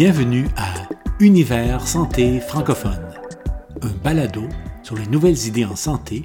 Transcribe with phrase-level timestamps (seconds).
[0.00, 0.72] Bienvenue à
[1.18, 3.06] Univers Santé francophone,
[3.82, 4.44] un balado
[4.82, 6.24] sur les nouvelles idées en santé,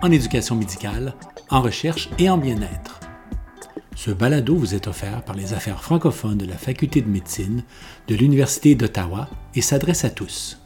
[0.00, 1.12] en éducation médicale,
[1.50, 3.00] en recherche et en bien-être.
[3.96, 7.64] Ce balado vous est offert par les affaires francophones de la Faculté de médecine
[8.06, 10.60] de l'Université d'Ottawa et s'adresse à tous.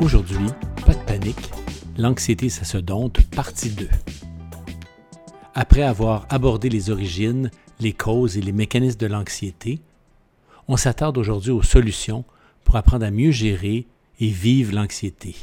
[0.00, 0.46] Aujourd'hui,
[0.86, 1.50] pas de panique,
[1.98, 3.88] l'anxiété ça se dompte, partie 2.
[5.56, 9.80] Après avoir abordé les origines, les causes et les mécanismes de l'anxiété,
[10.68, 12.24] on s'attarde aujourd'hui aux solutions
[12.64, 13.86] pour apprendre à mieux gérer
[14.20, 15.34] et vivre l'anxiété.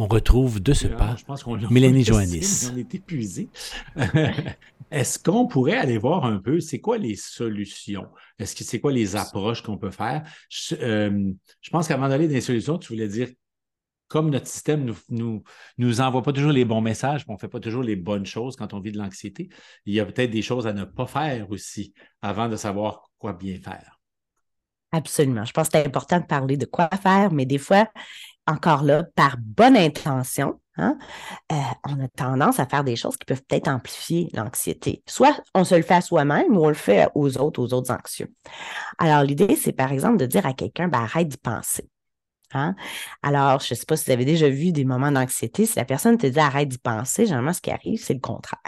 [0.00, 1.16] On retrouve de ce pas
[1.70, 2.70] Mélanie Joannis.
[2.72, 3.48] On est épuisé.
[4.92, 8.06] Est-ce qu'on pourrait aller voir un peu, c'est quoi les solutions?
[8.38, 10.22] Est-ce que c'est quoi les approches qu'on peut faire?
[10.48, 13.28] Je, euh, je pense qu'avant d'aller dans les solutions, tu voulais dire
[14.08, 15.42] comme notre système nous,
[15.76, 18.56] nous, envoie pas toujours les bons messages, on ne fait pas toujours les bonnes choses
[18.56, 19.48] quand on vit de l'anxiété,
[19.86, 21.92] il y a peut-être des choses à ne pas faire aussi
[22.22, 24.00] avant de savoir quoi bien faire.
[24.92, 25.44] Absolument.
[25.44, 27.88] Je pense que c'est important de parler de quoi faire, mais des fois,
[28.46, 30.96] encore là, par bonne intention, hein,
[31.52, 35.02] euh, on a tendance à faire des choses qui peuvent peut-être amplifier l'anxiété.
[35.06, 37.92] Soit on se le fait à soi-même ou on le fait aux autres, aux autres
[37.92, 38.32] anxieux.
[38.96, 41.86] Alors, l'idée, c'est par exemple de dire à quelqu'un, ben, arrête d'y penser.
[42.54, 42.74] Hein?
[43.22, 45.66] Alors, je ne sais pas si vous avez déjà vu des moments d'anxiété.
[45.66, 48.60] Si la personne te dit arrête d'y penser, généralement, ce qui arrive, c'est le contraire.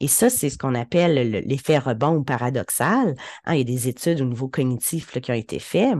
[0.00, 1.14] Et ça, c'est ce qu'on appelle
[1.46, 3.14] l'effet rebond ou paradoxal.
[3.44, 3.54] Hein?
[3.54, 5.98] Il y a des études au niveau cognitif qui ont été faites.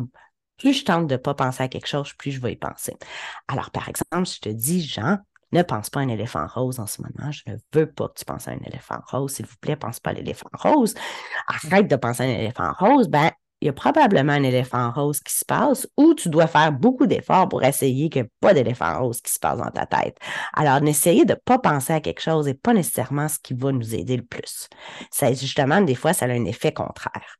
[0.59, 2.97] Plus je tente de ne pas penser à quelque chose, plus je vais y penser.
[3.49, 5.19] Alors, par exemple, je te dis, Jean,
[5.55, 7.31] ne pense pas à un éléphant rose en ce moment.
[7.31, 9.33] Je ne veux pas que tu penses à un éléphant rose.
[9.33, 10.95] S'il vous plaît, pense pas à l'éléphant rose.
[11.47, 13.09] Arrête de penser à un éléphant rose.
[13.09, 13.31] Ben,
[13.65, 17.07] il y a probablement un éléphant rose qui se passe ou tu dois faire beaucoup
[17.07, 20.19] d'efforts pour essayer qu'il n'y ait pas d'éléphant rose qui se passe dans ta tête.
[20.53, 23.73] Alors, n'essayez de ne pas penser à quelque chose et pas nécessairement ce qui va
[23.73, 24.69] nous aider le plus.
[25.11, 27.38] C'est justement, des fois, ça a un effet contraire.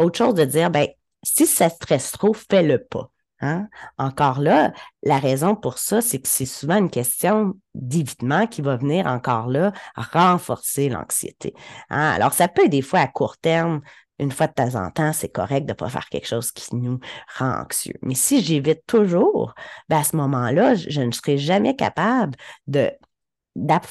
[0.00, 0.88] Autre chose de dire, ben,
[1.22, 3.08] si ça stresse trop, fais-le pas.
[3.40, 3.68] Hein?
[3.96, 4.72] Encore là,
[5.04, 9.48] la raison pour ça, c'est que c'est souvent une question d'évitement qui va venir encore
[9.48, 11.54] là renforcer l'anxiété.
[11.90, 12.10] Hein?
[12.10, 13.82] Alors, ça peut des fois à court terme
[14.18, 16.74] une fois de temps en temps, c'est correct de ne pas faire quelque chose qui
[16.76, 17.00] nous
[17.36, 17.94] rend anxieux.
[18.02, 19.54] Mais si j'évite toujours,
[19.88, 22.36] ben à ce moment-là, je ne serai jamais capable
[22.66, 22.92] de,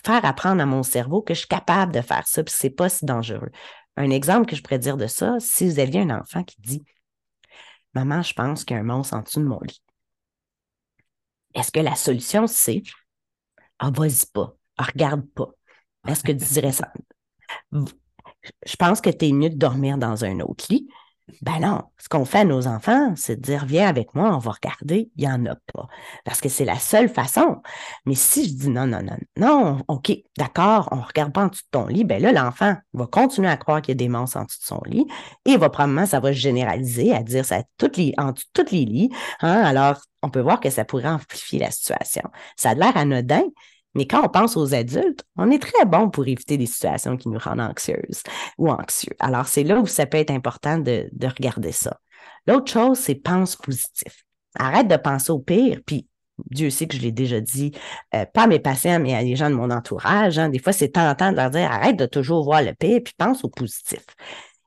[0.03, 2.89] faire apprendre à mon cerveau que je suis capable de faire ça, puis c'est pas
[2.89, 3.51] si dangereux.
[3.97, 6.83] Un exemple que je pourrais dire de ça, si vous aviez un enfant qui dit
[7.93, 9.81] Maman, je pense qu'il y a un monstre en dessous de mon lit.
[11.53, 12.81] Est-ce que la solution, c'est
[13.79, 15.49] Ah, vas-y pas, regarde pas.
[16.07, 16.91] Est-ce que tu dirais ça?
[18.65, 20.87] Je pense que tu es mieux de dormir dans un autre lit.
[21.41, 24.39] Ben non, ce qu'on fait à nos enfants, c'est de dire viens avec moi, on
[24.39, 25.87] va regarder, il n'y en a pas.
[26.25, 27.61] Parce que c'est la seule façon.
[28.05, 31.47] Mais si je dis non, non, non, non, OK, d'accord, on ne regarde pas en
[31.47, 34.09] dessous de ton lit, ben là, l'enfant va continuer à croire qu'il y a des
[34.09, 35.07] monstres en dessous de son lit
[35.45, 37.63] et va probablement, ça va généraliser à dire ça
[37.95, 39.09] les, en dessous de tous les lits.
[39.39, 39.61] Hein?
[39.63, 42.23] Alors, on peut voir que ça pourrait amplifier la situation.
[42.57, 43.43] Ça a l'air anodin,
[43.95, 47.29] mais quand on pense aux adultes, on est très bon pour éviter des situations qui
[47.29, 48.23] nous rendent anxieuses
[48.57, 49.13] ou anxieux.
[49.19, 51.99] Alors, c'est là où ça peut être important de, regarder ça.
[52.47, 54.25] L'autre chose, c'est pense positif.
[54.57, 56.07] Arrête de penser au pire, puis
[56.49, 57.71] Dieu sait que je l'ai déjà dit,
[58.15, 60.39] euh, pas à mes patients, mais à des gens de mon entourage.
[60.39, 60.49] Hein.
[60.49, 63.43] des fois, c'est tentant de leur dire arrête de toujours voir le pire, puis pense
[63.43, 64.03] au positif.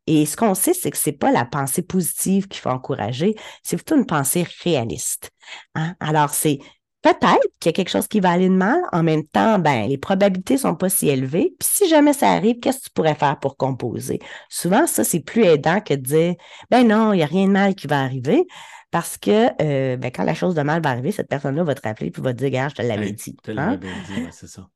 [0.06, 3.76] Et ce qu'on sait, c'est que c'est pas la pensée positive qu'il faut encourager, c'est
[3.76, 5.31] plutôt une pensée réaliste.
[5.75, 5.94] Hein.
[5.98, 6.60] Alors, c'est
[7.06, 8.81] peut-être qu'il y a quelque chose qui va aller de mal.
[8.93, 11.55] En même temps, ben, les probabilités sont pas si élevées.
[11.59, 14.19] Puis si jamais ça arrive, qu'est-ce que tu pourrais faire pour composer?
[14.49, 16.34] Souvent, ça, c'est plus aidant que de dire,
[16.71, 18.44] ben non, il n'y a rien de mal qui va arriver.
[18.91, 21.87] Parce que euh, ben, quand la chose de mal va arriver, cette personne-là va te
[21.87, 23.37] rappeler et va te dire, gars, je te l'avais dit.
[23.37, 24.03] Je te l'avais hein?
[24.09, 24.69] dit, c'est ça.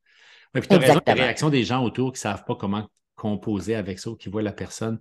[0.52, 2.86] puis tu as raison, la réaction des gens autour qui ne savent pas comment
[3.16, 4.98] composer avec ça, ou qui voient la personne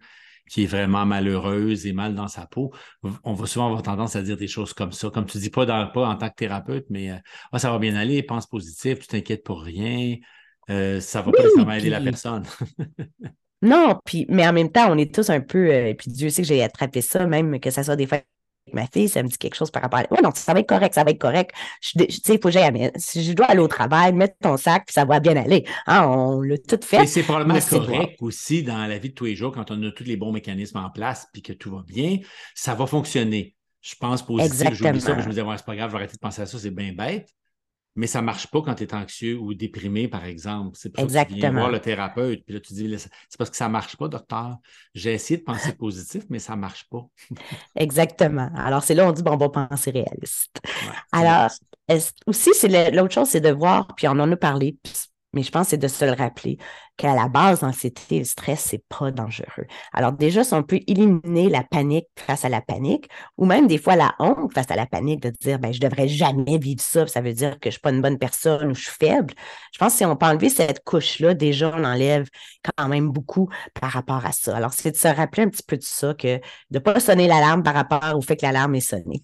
[0.49, 2.73] qui est vraiment malheureuse et mal dans sa peau,
[3.23, 5.09] on va souvent avoir tendance à dire des choses comme ça.
[5.09, 7.17] Comme tu dis, pas, dans, pas en tant que thérapeute, mais euh,
[7.51, 10.17] ah, ça va bien aller, pense positif, tu t'inquiètes pour rien,
[10.69, 12.43] euh, ça va pas nécessairement aider la personne.
[13.61, 16.29] non, puis, mais en même temps, on est tous un peu, euh, et puis Dieu
[16.29, 18.19] sait que j'ai attrapé ça, même que ça soit des fois
[18.73, 20.03] ma fille, ça me dit quelque chose par rapport à.
[20.11, 21.51] Oui, non, ça va être correct, ça va être correct.
[21.81, 22.91] Tu sais, il faut que j'aille.
[22.95, 25.65] Si je dois aller au travail, mettre ton sac, puis ça va bien aller.
[25.87, 27.03] Hein, on l'a tout fait.
[27.03, 29.91] Et c'est probablement correct aussi dans la vie de tous les jours, quand on a
[29.91, 32.19] tous les bons mécanismes en place, puis que tout va bien,
[32.55, 33.55] ça va fonctionner.
[33.81, 36.15] Je pense positif, j'oublie ça, je me dis, ouais, c'est pas grave, je vais arrêter
[36.15, 37.29] de penser à ça, c'est bien bête
[37.95, 40.71] mais ça ne marche pas quand tu es anxieux ou déprimé, par exemple.
[40.73, 43.49] C'est pour ça que tu viens voir le thérapeute, puis là, tu dis, c'est parce
[43.49, 44.57] que ça ne marche pas, docteur.
[44.93, 47.05] J'ai essayé de penser positif, mais ça ne marche pas.
[47.75, 48.49] Exactement.
[48.55, 50.61] Alors, c'est là on dit, bon, on va penser réaliste.
[51.11, 51.49] Alors,
[52.25, 54.77] aussi, c'est l'autre chose, c'est de voir, puis on en a parlé,
[55.33, 56.57] Mais je pense que c'est de se le rappeler
[56.97, 59.65] qu'à la base, l'anxiété et le stress, c'est pas dangereux.
[59.93, 63.77] Alors déjà, si on peut éliminer la panique face à la panique, ou même des
[63.77, 67.05] fois la honte face à la panique, de dire, ben, je devrais jamais vivre ça,
[67.07, 69.33] ça veut dire que je suis pas une bonne personne ou je suis faible.
[69.71, 72.27] Je pense que si on peut enlever cette couche-là, déjà, on enlève
[72.75, 73.49] quand même beaucoup
[73.79, 74.57] par rapport à ça.
[74.57, 76.39] Alors, c'est de se rappeler un petit peu de ça, que
[76.71, 79.23] de pas sonner l'alarme par rapport au fait que l'alarme est sonnée.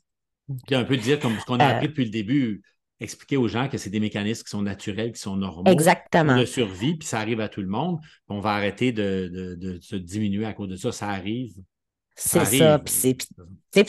[0.67, 2.61] Puis un peu dire comme ce qu'on a appris euh, depuis le début,
[2.99, 5.69] expliquer aux gens que c'est des mécanismes qui sont naturels, qui sont normaux.
[5.69, 6.37] Exactement.
[6.37, 7.99] De survie, puis ça arrive à tout le monde.
[8.29, 10.91] On va arrêter de, se diminuer à cause de ça.
[10.91, 11.53] Ça arrive.
[12.17, 12.79] C'est ça.
[12.79, 13.17] Puis,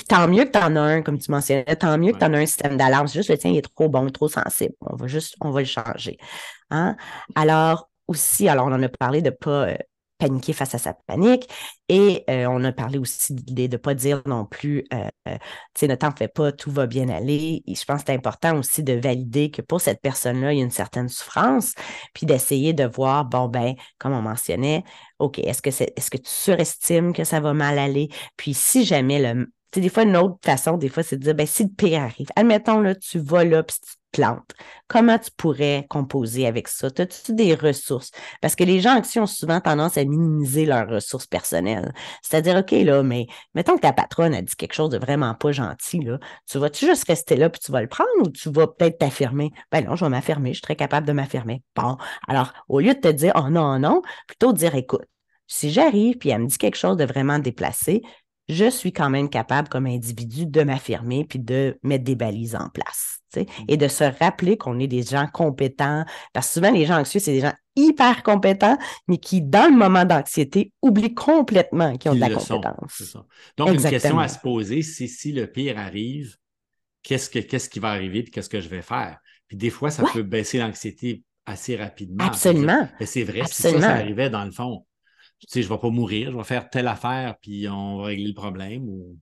[0.08, 2.35] tant mieux que tu en as un, comme tu mentionnais, tant mieux que tu en
[2.35, 3.06] as un système d'alarme.
[3.06, 4.75] C'est juste le tien, il est trop bon, trop sensible.
[4.81, 6.19] On va juste, on va le changer.
[6.70, 6.97] Hein?
[7.37, 9.76] Alors, aussi, alors on en a parlé de ne pas euh,
[10.19, 11.49] paniquer face à sa panique.
[11.89, 15.09] Et euh, on a parlé aussi de l'idée de ne pas dire non plus, euh,
[15.29, 15.37] euh,
[15.75, 17.63] tu sais, ne t'en fais pas, tout va bien aller.
[17.67, 20.65] Je pense que c'est important aussi de valider que pour cette personne-là, il y a
[20.65, 21.75] une certaine souffrance,
[22.15, 24.85] puis d'essayer de voir, bon, ben, comme on mentionnait,
[25.19, 28.09] OK, est-ce que, est-ce que tu surestimes que ça va mal aller?
[28.37, 31.47] Puis si jamais le, des fois, une autre façon, des fois, c'est de dire, ben,
[31.47, 33.77] si le pire arrive, admettons, là, tu vas là, puis
[34.89, 36.89] comment tu pourrais composer avec ça?
[36.89, 38.11] As-tu des ressources?
[38.41, 41.93] Parce que les gens anxieux ont souvent tendance à minimiser leurs ressources personnelles.
[42.23, 45.53] C'est-à-dire, OK, là, mais mettons que ta patronne a dit quelque chose de vraiment pas
[45.53, 46.19] gentil, là.
[46.51, 49.51] Tu vas-tu juste rester là, puis tu vas le prendre, ou tu vas peut-être t'affirmer?
[49.73, 51.62] Ben non, je vais m'affirmer, je suis très capable de m'affirmer.
[51.75, 51.97] Bon,
[52.29, 55.07] alors, au lieu de te dire, oh non, non, plutôt dire, écoute,
[55.47, 58.03] si j'arrive, puis elle me dit quelque chose de vraiment déplacé,
[58.49, 62.69] je suis quand même capable comme individu de m'affirmer puis de mettre des balises en
[62.69, 63.21] place.
[63.37, 63.45] Mmh.
[63.69, 66.05] Et de se rappeler qu'on est des gens compétents.
[66.33, 68.79] Parce que souvent, les gens anxieux, c'est des gens hyper compétents,
[69.09, 73.17] mais qui, dans le moment d'anxiété, oublient complètement qu'ils ont de la compétence.
[73.59, 76.37] Donc, une question à se poser, c'est si le pire arrive,
[77.03, 79.19] qu'est-ce, que, qu'est-ce qui va arriver et qu'est-ce que je vais faire?
[79.49, 82.25] Puis des fois, ça peut baisser l'anxiété assez rapidement.
[82.25, 82.89] Absolument.
[83.05, 84.86] C'est vrai, si ça, ça arrivait dans le fond,
[85.41, 88.05] tu sais, je ne vais pas mourir, je vais faire telle affaire, puis on va
[88.06, 88.88] régler le problème.
[88.88, 89.19] Ou...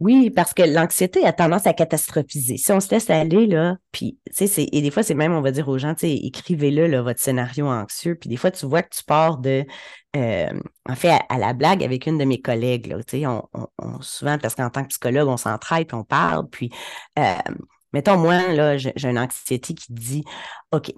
[0.00, 2.56] Oui, parce que l'anxiété a tendance à catastrophiser.
[2.56, 5.40] Si on se laisse aller, là, puis, tu sais, et des fois, c'est même, on
[5.40, 8.82] va dire aux gens, tu sais, écrivez-le, votre scénario anxieux, puis des fois, tu vois
[8.82, 9.64] que tu pars de,
[10.16, 13.48] euh, en fait, à, la blague avec une de mes collègues, là, tu sais, on,
[14.00, 16.70] souvent, parce qu'en tant que psychologue, on s'entraide, puis on parle, puis,
[17.18, 17.34] euh,
[17.94, 20.24] Mettons, moi, là, j'ai une anxiété qui dit
[20.72, 20.92] OK,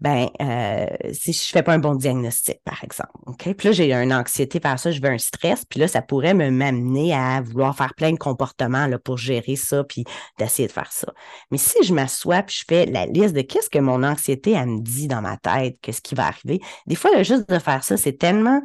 [0.00, 3.54] ben, euh, si je ne fais pas un bon diagnostic, par exemple, OK?
[3.54, 6.34] Puis là, j'ai une anxiété par ça, je veux un stress, puis là, ça pourrait
[6.34, 10.04] me m'amener à vouloir faire plein de comportements pour gérer ça, puis
[10.38, 11.10] d'essayer de faire ça.
[11.50, 14.66] Mais si je m'assois, puis je fais la liste de qu'est-ce que mon anxiété, elle
[14.66, 17.96] me dit dans ma tête, qu'est-ce qui va arriver, des fois, juste de faire ça,
[17.96, 18.60] c'est tellement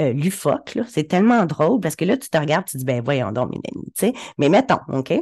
[0.00, 0.12] euh,
[0.88, 3.50] c'est tellement drôle parce que là, tu te regardes, tu te dis, ben voyons donc,
[3.50, 4.12] Mélanie, tu sais.
[4.38, 5.12] Mais mettons, OK?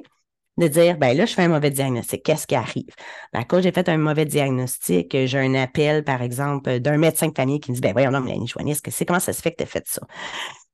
[0.58, 2.22] De dire, ben là, je fais un mauvais diagnostic.
[2.22, 2.94] Qu'est-ce qui arrive?
[3.32, 7.34] Ben, quand j'ai fait un mauvais diagnostic, j'ai un appel, par exemple, d'un médecin de
[7.34, 9.56] famille qui me dit, ben voyons, non, Mélanie Joannis, c'est comment ça se fait que
[9.56, 10.02] tu as fait ça?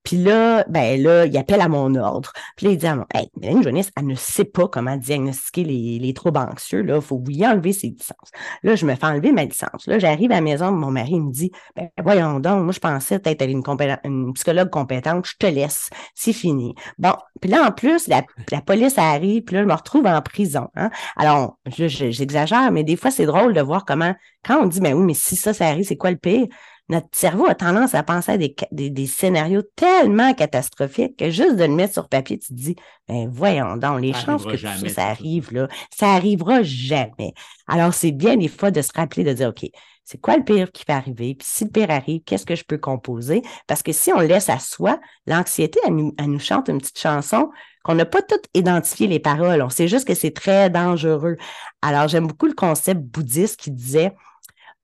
[0.08, 2.32] Puis là, ben là, il appelle à mon ordre.
[2.56, 5.64] Puis là, il dit à mon Hey, Mélanie Jonas, elle ne sait pas comment diagnostiquer
[5.64, 6.80] les, les troubles anxieux.
[6.80, 8.30] Là, faut lui enlever ses licences.
[8.62, 9.86] Là, je me fais enlever ma licence.
[9.86, 13.18] Là, j'arrive à la maison, mon mari me dit Ben voyons donc, moi, je pensais
[13.18, 15.90] peut-être avoir une, une psychologue compétente, je te laisse.
[16.14, 16.74] C'est fini.
[16.96, 17.12] Bon,
[17.42, 20.68] puis là, en plus, la, la, police arrive, puis là, je me retrouve en prison.
[20.74, 20.88] Hein?
[21.18, 25.04] Alors, j'exagère, mais des fois, c'est drôle de voir comment, quand on dit Ben oui,
[25.04, 26.46] mais si ça, ça arrive, c'est quoi le pire?
[26.88, 31.64] Notre cerveau a tendance à penser à des, des, scénarios tellement catastrophiques que juste de
[31.64, 32.76] le mettre sur papier, tu te dis,
[33.08, 37.34] ben voyons donc, les chances que ça, ça arrive, là, ça arrivera jamais.
[37.66, 39.68] Alors, c'est bien des fois de se rappeler de dire, OK,
[40.10, 41.34] c'est quoi le pire qui peut arriver?
[41.34, 43.42] Puis si le pire arrive, qu'est-ce que je peux composer?
[43.66, 46.98] Parce que si on laisse à soi, l'anxiété, elle nous, elle nous chante une petite
[46.98, 47.50] chanson
[47.84, 49.60] qu'on n'a pas toutes identifié les paroles.
[49.60, 51.36] On sait juste que c'est très dangereux.
[51.82, 54.14] Alors, j'aime beaucoup le concept bouddhiste qui disait,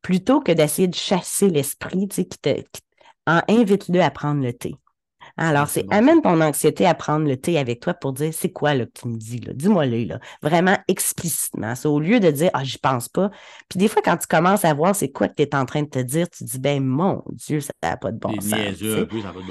[0.04, 2.50] plutôt que d'essayer de chasser l'esprit, tu sais, qui te,
[3.26, 4.76] invite-le à prendre le thé.
[5.36, 8.74] Alors, c'est amène ton anxiété à prendre le thé avec toi pour dire c'est quoi
[8.74, 11.74] là, que tu me dis, dis-moi-le, là, vraiment explicitement.
[11.74, 13.30] C'est au lieu de dire Ah, j'y pense pas.
[13.68, 15.82] Puis des fois, quand tu commences à voir c'est quoi que tu es en train
[15.82, 18.52] de te dire, tu te dis Ben mon Dieu, ça n'a pas de bon sens.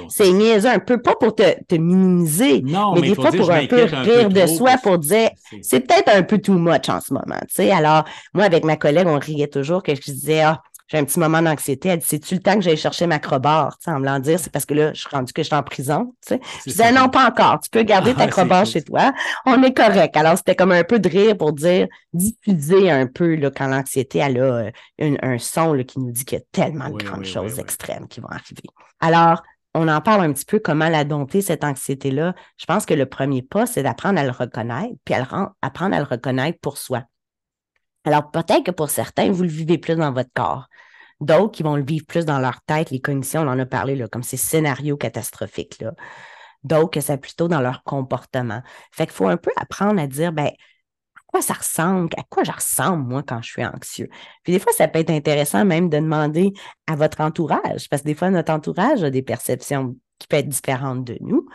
[0.08, 4.30] C'est niaiseux un peu, pas pour te, minimiser, mais, des fois pour un peu rire
[4.30, 7.38] de soi, pour dire c'est peut-être un peu too much en ce moment.
[7.48, 7.70] sais.
[7.70, 11.18] Alors, moi, avec ma collègue, on riait toujours que je disais Ah, j'ai un petit
[11.18, 11.88] moment d'anxiété.
[11.88, 14.52] Elle dit C'est-tu le temps que j'aille chercher ma crowbar En me l'en dire, c'est
[14.52, 16.14] parce que là, je suis rendu que je suis en prison.
[16.28, 16.36] Je
[16.66, 17.60] disais Non, pas encore.
[17.60, 19.12] Tu peux garder ta crowbar chez toi.
[19.46, 20.16] On est correct.
[20.16, 24.18] Alors, c'était comme un peu de rire pour dire diffuser un peu là, quand l'anxiété
[24.18, 27.58] elle a euh, un son qui nous dit qu'il y a tellement de grandes choses
[27.58, 28.62] extrêmes qui vont arriver.
[29.00, 29.42] Alors,
[29.74, 32.34] on en parle un petit peu comment la dompter, cette anxiété-là.
[32.58, 36.04] Je pense que le premier pas, c'est d'apprendre à le reconnaître, puis apprendre à le
[36.04, 37.02] reconnaître pour soi.
[38.04, 40.68] Alors, peut-être que pour certains, vous le vivez plus dans votre corps.
[41.20, 44.02] D'autres qui vont le vivre plus dans leur tête, les cognitions, on en a parlé,
[44.10, 45.80] comme ces scénarios catastrophiques.
[45.80, 45.92] Là.
[46.64, 48.62] D'autres que c'est plutôt dans leur comportement.
[48.92, 52.42] Fait qu'il faut un peu apprendre à dire, ben, à quoi ça ressemble, à quoi
[52.44, 54.08] je ressemble, moi, quand je suis anxieux?
[54.42, 56.52] Puis des fois, ça peut être intéressant même de demander
[56.86, 60.48] à votre entourage, parce que des fois, notre entourage a des perceptions qui peuvent être
[60.48, 61.46] différentes de nous.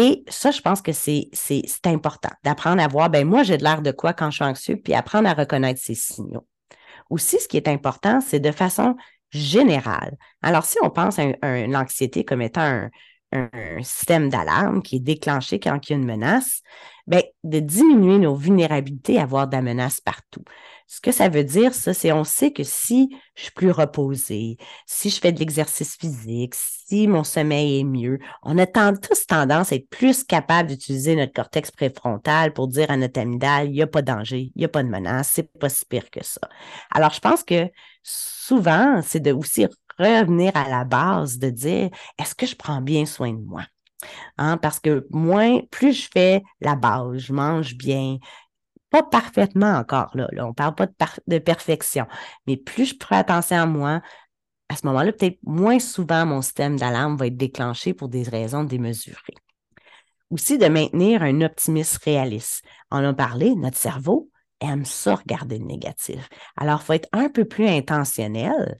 [0.00, 1.28] Et ça, je pense que c'est,
[1.84, 4.76] important d'apprendre à voir, ben moi, j'ai de l'air de quoi quand je suis anxieux,
[4.76, 6.46] puis apprendre à reconnaître ces signaux.
[7.10, 8.94] Aussi, ce qui est important, c'est de façon
[9.30, 10.16] générale.
[10.40, 12.90] Alors, si on pense à, l'anxiété comme étant un,
[13.32, 16.62] un système d'alarme qui est déclenché quand il y a une menace,
[17.08, 20.44] bien, de diminuer nos vulnérabilités à avoir de la menace partout.
[20.90, 24.56] Ce que ça veut dire, ça, c'est on sait que si je suis plus reposée,
[24.86, 29.70] si je fais de l'exercice physique, si mon sommeil est mieux, on a tous tendance
[29.70, 33.82] à être plus capable d'utiliser notre cortex préfrontal pour dire à notre amygdale, il n'y
[33.82, 36.24] a pas de danger, il n'y a pas de menace, c'est pas si pire que
[36.24, 36.40] ça.
[36.90, 37.70] Alors, je pense que
[38.02, 39.66] souvent, c'est de aussi
[39.98, 43.64] revenir à la base de dire, est-ce que je prends bien soin de moi?
[44.38, 48.18] Hein, parce que moins, plus je fais la base, je mange bien,
[48.90, 50.86] pas parfaitement encore, là, on ne parle pas
[51.26, 52.06] de, perfection,
[52.46, 54.00] mais plus je prends attention à moi,
[54.68, 58.64] à ce moment-là, peut-être moins souvent mon système d'alarme va être déclenché pour des raisons
[58.64, 59.34] démesurées.
[60.30, 62.62] Aussi de maintenir un optimisme réaliste.
[62.90, 64.30] On a parlé, notre cerveau
[64.60, 66.28] aime ça regarder le négatif.
[66.56, 68.78] Alors, il faut être un peu plus intentionnel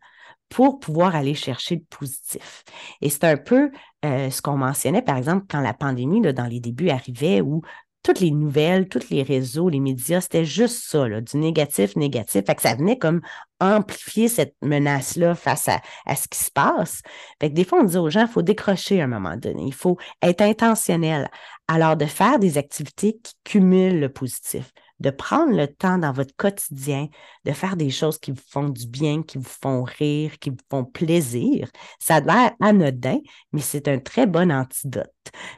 [0.49, 2.65] pour pouvoir aller chercher le positif.
[3.01, 3.71] Et c'est un peu
[4.05, 7.63] euh, ce qu'on mentionnait, par exemple, quand la pandémie, là, dans les débuts, arrivait, où
[8.03, 12.45] toutes les nouvelles, tous les réseaux, les médias, c'était juste ça, là, du négatif, négatif.
[12.47, 13.21] Fait que ça venait comme
[13.61, 17.03] amplifier cette menace-là face à, à, ce qui se passe.
[17.41, 19.65] Fait que des fois, on dit aux gens, il faut décrocher à un moment donné.
[19.67, 21.29] Il faut être intentionnel.
[21.67, 26.35] Alors, de faire des activités qui cumulent le positif de prendre le temps dans votre
[26.37, 27.09] quotidien
[27.45, 30.57] de faire des choses qui vous font du bien, qui vous font rire, qui vous
[30.71, 31.69] font plaisir.
[31.99, 33.19] Ça a l'air anodin,
[33.53, 35.13] mais c'est un très bon antidote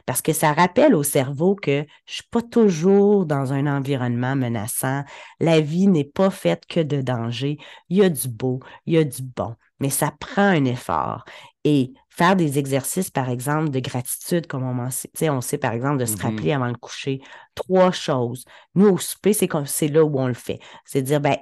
[0.05, 5.03] parce que ça rappelle au cerveau que je suis pas toujours dans un environnement menaçant.
[5.39, 7.57] La vie n'est pas faite que de danger.
[7.89, 11.23] Il y a du beau, il y a du bon, mais ça prend un effort.
[11.63, 15.97] Et faire des exercices, par exemple, de gratitude, comme on, sait, on sait, par exemple,
[15.97, 16.21] de se mm-hmm.
[16.21, 17.21] rappeler avant le coucher,
[17.55, 18.45] trois choses.
[18.75, 20.59] Nous, au souper, c'est là où on le fait.
[20.85, 21.37] C'est dire, ben,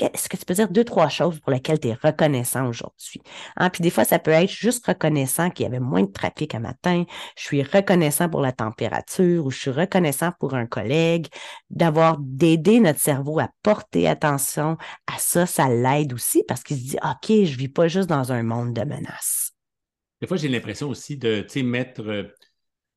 [0.00, 0.68] est-ce que tu peux dire?
[0.68, 3.20] Deux, trois choses pour lesquelles tu es reconnaissant aujourd'hui?
[3.56, 3.70] Hein?
[3.70, 6.60] Puis des fois, ça peut être juste reconnaissant qu'il y avait moins de trafic un
[6.60, 7.04] matin,
[7.36, 11.26] je suis reconnaissant pour la température ou je suis reconnaissant pour un collègue,
[11.70, 14.76] d'avoir d'aider notre cerveau à porter attention
[15.06, 18.32] à ça, ça l'aide aussi parce qu'il se dit, OK, je vis pas juste dans
[18.32, 19.52] un monde de menaces.
[20.20, 22.24] Des fois, j'ai l'impression aussi de mettre euh,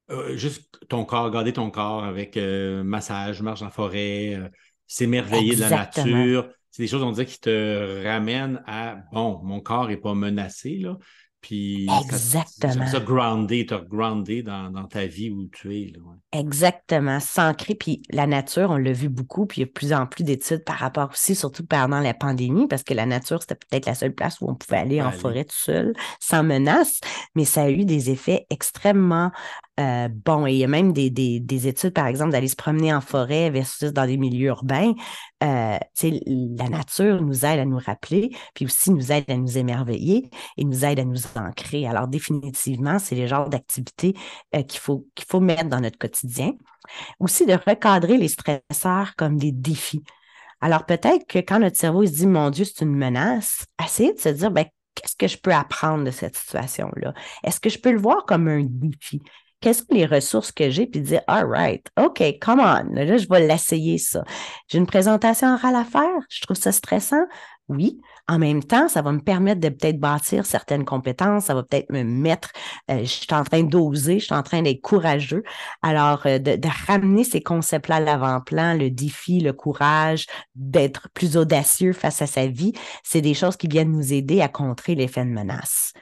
[0.09, 4.51] euh, juste ton corps, garder ton corps avec euh, massage, marche en forêt,
[4.87, 6.49] s'émerveiller de la nature.
[6.71, 10.77] C'est des choses, on dirait, qui te ramènent à bon, mon corps n'est pas menacé,
[10.77, 10.97] là.
[11.41, 12.85] Puis Exactement.
[12.85, 15.91] ça, groundé, te groundé dans, dans, ta vie où tu es.
[15.91, 15.99] Là,
[16.39, 17.19] Exactement.
[17.19, 17.73] S'ancrer.
[17.73, 20.23] Puis la nature, on l'a vu beaucoup, puis il y a de plus en plus
[20.23, 23.95] d'études par rapport aussi, surtout pendant la pandémie, parce que la nature, c'était peut-être la
[23.95, 26.99] seule place où on pouvait aller en forêt tout seul, sans menace,
[27.33, 29.31] mais ça a eu des effets extrêmement
[29.79, 32.93] euh, bon, et il y a même des, des, études, par exemple, d'aller se promener
[32.93, 34.93] en forêt versus dans des milieux urbains.
[35.43, 40.29] Euh, la nature nous aide à nous rappeler, puis aussi nous aide à nous émerveiller
[40.57, 41.87] et nous aide à nous ancrer.
[41.87, 44.13] Alors, définitivement, c'est les genres d'activités
[44.55, 46.51] euh, qu'il faut, faut mettre dans notre quotidien.
[47.19, 50.03] Aussi, de recadrer les stresseurs comme des défis.
[50.59, 54.19] Alors, peut-être que quand notre cerveau se dit, mon Dieu, c'est une menace, essayez de
[54.19, 57.13] se dire, ben, qu'est-ce que je peux apprendre de cette situation-là?
[57.43, 59.21] Est-ce que je peux le voir comme un défi?
[59.61, 63.27] Quelles sont les ressources que j'ai, puis dire, all right, OK, come on, là, je
[63.27, 64.23] vais l'essayer ça.
[64.67, 67.23] J'ai une présentation orale à faire, je trouve ça stressant.
[67.69, 71.63] Oui, en même temps, ça va me permettre de peut-être bâtir certaines compétences, ça va
[71.63, 72.51] peut-être me mettre,
[72.89, 75.43] euh, je suis en train d'oser, je suis en train d'être courageux.
[75.81, 80.25] Alors, euh, de, de, ramener ces concepts-là à l'avant-plan, le défi, le courage,
[80.55, 84.49] d'être plus audacieux face à sa vie, c'est des choses qui viennent nous aider à
[84.49, 85.93] contrer l'effet de menace.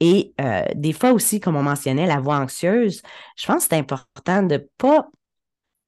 [0.00, 3.02] Et euh, des fois aussi, comme on mentionnait, la voix anxieuse,
[3.36, 5.06] je pense que c'est important de pas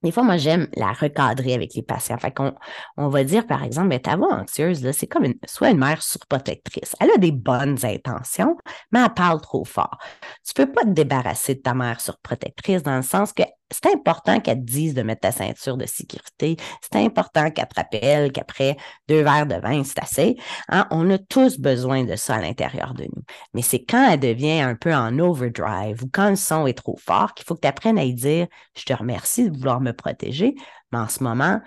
[0.02, 2.18] des fois, moi, j'aime la recadrer avec les patients.
[2.18, 2.54] Fait qu'on
[2.96, 6.02] on va dire, par exemple, ben, ta voix anxieuse, c'est comme une, soit une mère
[6.02, 6.96] surprotectrice.
[7.00, 8.56] Elle a des bonnes intentions,
[8.90, 9.98] mais elle parle trop fort.
[10.44, 14.40] Tu peux pas te débarrasser de ta mère surprotectrice dans le sens que c'est important
[14.40, 16.56] qu'elle te dise de mettre ta ceinture de sécurité.
[16.80, 18.76] C'est important qu'elle te rappelle qu'après
[19.08, 20.36] deux verres de vin, c'est assez.
[20.68, 20.86] Hein?
[20.90, 23.22] On a tous besoin de ça à l'intérieur de nous.
[23.54, 26.96] Mais c'est quand elle devient un peu en overdrive ou quand le son est trop
[26.96, 29.92] fort qu'il faut que tu apprennes à y dire Je te remercie de vouloir me
[29.92, 30.54] protéger,
[30.92, 31.60] mais en ce moment,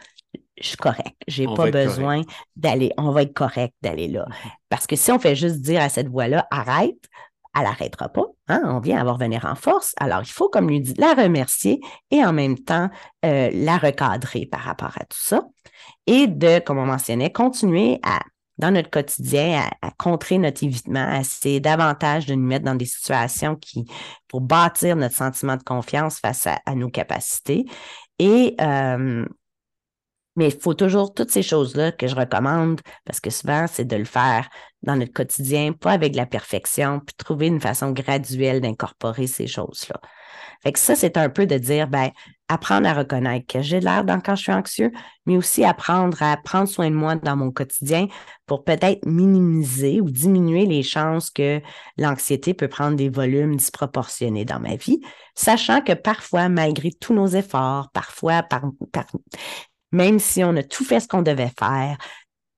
[0.57, 1.15] je suis correct.
[1.27, 2.21] J'ai pas besoin
[2.55, 4.25] d'aller, on va être correct d'aller là.
[4.25, 4.51] Mm-hmm.
[4.69, 7.09] Parce que si on fait juste dire à cette voix-là, arrête,
[7.55, 8.25] elle n'arrêtera pas.
[8.47, 8.61] Hein?
[8.65, 9.93] On vient à revenir en force.
[9.97, 11.79] Alors, il faut, comme lui dit, la remercier
[12.11, 12.89] et en même temps
[13.23, 15.43] euh, la recadrer par rapport à tout ça.
[16.05, 18.19] Et de, comme on mentionnait, continuer à,
[18.57, 22.85] dans notre quotidien, à, contrer notre évitement, à essayer davantage de nous mettre dans des
[22.85, 23.85] situations qui,
[24.27, 27.65] pour bâtir notre sentiment de confiance face à, nos capacités.
[28.19, 29.25] Et euh,
[30.35, 33.95] mais il faut toujours toutes ces choses-là que je recommande, parce que souvent, c'est de
[33.95, 34.49] le faire
[34.85, 39.99] dans notre quotidien, pas avec la perfection, puis trouver une façon graduelle d'incorporer ces choses-là.
[40.63, 42.11] Fait que ça, c'est un peu de dire, ben,
[42.47, 44.91] apprendre à reconnaître que j'ai l'air dans quand je suis anxieux,
[45.25, 48.07] mais aussi apprendre à prendre soin de moi dans mon quotidien
[48.45, 51.61] pour peut-être minimiser ou diminuer les chances que
[51.97, 55.01] l'anxiété peut prendre des volumes disproportionnés dans ma vie,
[55.35, 59.05] sachant que parfois, malgré tous nos efforts, parfois par, par
[59.91, 61.97] même si on a tout fait ce qu'on devait faire,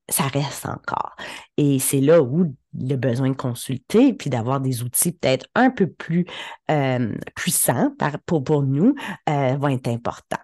[0.09, 1.15] ça reste encore.
[1.57, 5.87] Et c'est là où le besoin de consulter, puis d'avoir des outils peut-être un peu
[5.87, 6.25] plus
[6.69, 7.91] euh, puissants
[8.25, 8.95] pour, pour nous,
[9.29, 10.37] euh, va être important.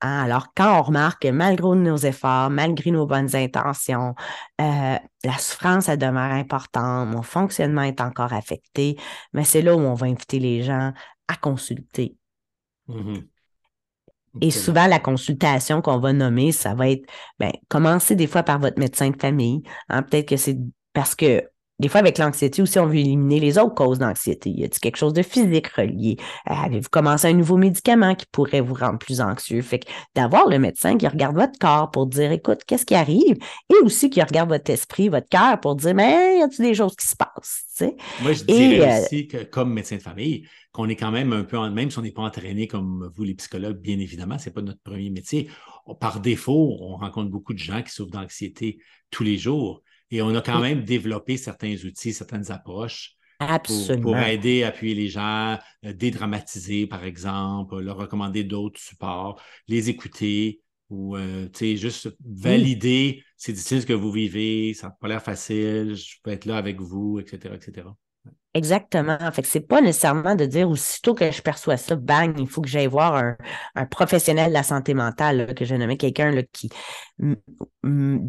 [0.00, 0.22] Hein?
[0.24, 4.14] Alors, quand on remarque que malgré nos efforts, malgré nos bonnes intentions,
[4.60, 8.96] euh, la souffrance, demeure importante, mon fonctionnement est encore affecté,
[9.32, 10.92] mais c'est là où on va inviter les gens
[11.28, 12.16] à consulter.
[14.40, 17.04] Et souvent, la consultation qu'on va nommer, ça va être,
[17.38, 19.62] ben, commencez des fois par votre médecin de famille.
[19.88, 20.02] Hein.
[20.02, 20.56] Peut-être que c'est
[20.92, 21.42] parce que
[21.80, 24.50] des fois, avec l'anxiété aussi, on veut éliminer les autres causes d'anxiété.
[24.50, 26.18] Y a quelque chose de physique relié?
[26.44, 29.62] Avez-vous commencé un nouveau médicament qui pourrait vous rendre plus anxieux?
[29.62, 33.38] Fait que d'avoir le médecin qui regarde votre corps pour dire, écoute, qu'est-ce qui arrive?
[33.70, 36.94] Et aussi qui regarde votre esprit, votre cœur pour dire, mais y a-t-il des choses
[36.94, 37.64] qui se passent?
[38.20, 41.44] Moi, je dirais euh, aussi que, comme médecin de famille, qu'on est quand même un
[41.44, 44.52] peu, même si on n'est pas entraîné comme vous, les psychologues, bien évidemment, ce n'est
[44.52, 45.48] pas notre premier métier.
[45.98, 48.78] Par défaut, on rencontre beaucoup de gens qui souffrent d'anxiété
[49.10, 49.82] tous les jours.
[50.10, 53.16] Et on a quand même développé certains outils, certaines approches
[54.02, 60.60] Pour, aider, appuyer les gens, euh, dédramatiser, par exemple, leur recommander d'autres supports, les écouter
[60.90, 65.94] ou euh, juste valider c'est difficile ce que vous vivez, ça n'a pas l'air facile,
[65.94, 67.86] je peux être là avec vous, etc., etc.
[68.52, 69.16] Exactement.
[69.32, 72.60] Fait que c'est pas nécessairement de dire aussitôt que je perçois ça, bang, il faut
[72.60, 73.14] que j'aille voir
[73.76, 76.68] un, professionnel de la santé mentale, que je nommais quelqu'un qui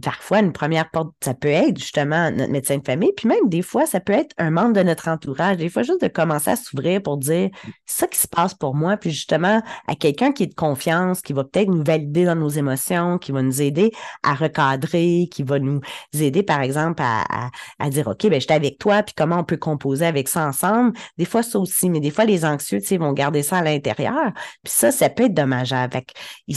[0.01, 3.61] parfois une première porte, ça peut être justement notre médecin de famille, puis même des
[3.61, 5.57] fois, ça peut être un membre de notre entourage.
[5.57, 7.49] Des fois, juste de commencer à s'ouvrir pour dire
[7.85, 11.33] ça qui se passe pour moi, puis justement à quelqu'un qui est de confiance, qui
[11.33, 13.91] va peut-être nous valider dans nos émotions, qui va nous aider
[14.23, 15.81] à recadrer, qui va nous
[16.13, 19.43] aider, par exemple, à, à, dire OK, ben je suis avec toi, puis comment on
[19.43, 20.93] peut composer avec ça ensemble.
[21.17, 23.63] Des fois, ça aussi, mais des fois, les anxieux, tu sais, vont garder ça à
[23.63, 24.31] l'intérieur.
[24.63, 26.01] Puis ça, ça peut être dommageable.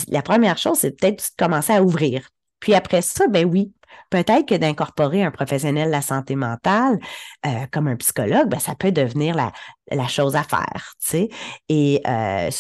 [0.08, 2.28] La première chose, c'est peut-être de commencer à ouvrir.
[2.60, 3.72] Puis après ça, ben oui,
[4.10, 6.98] peut-être que d'incorporer un professionnel de la santé mentale
[7.46, 9.52] euh, comme un psychologue, ben, ça peut devenir la,
[9.90, 11.28] la chose à faire, tu sais.
[11.68, 12.50] Et euh,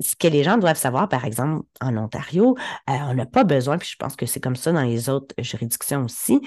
[0.00, 2.56] ce que les gens doivent savoir, par exemple, en Ontario,
[2.88, 5.34] euh, on n'a pas besoin, puis je pense que c'est comme ça dans les autres
[5.38, 6.40] juridictions aussi,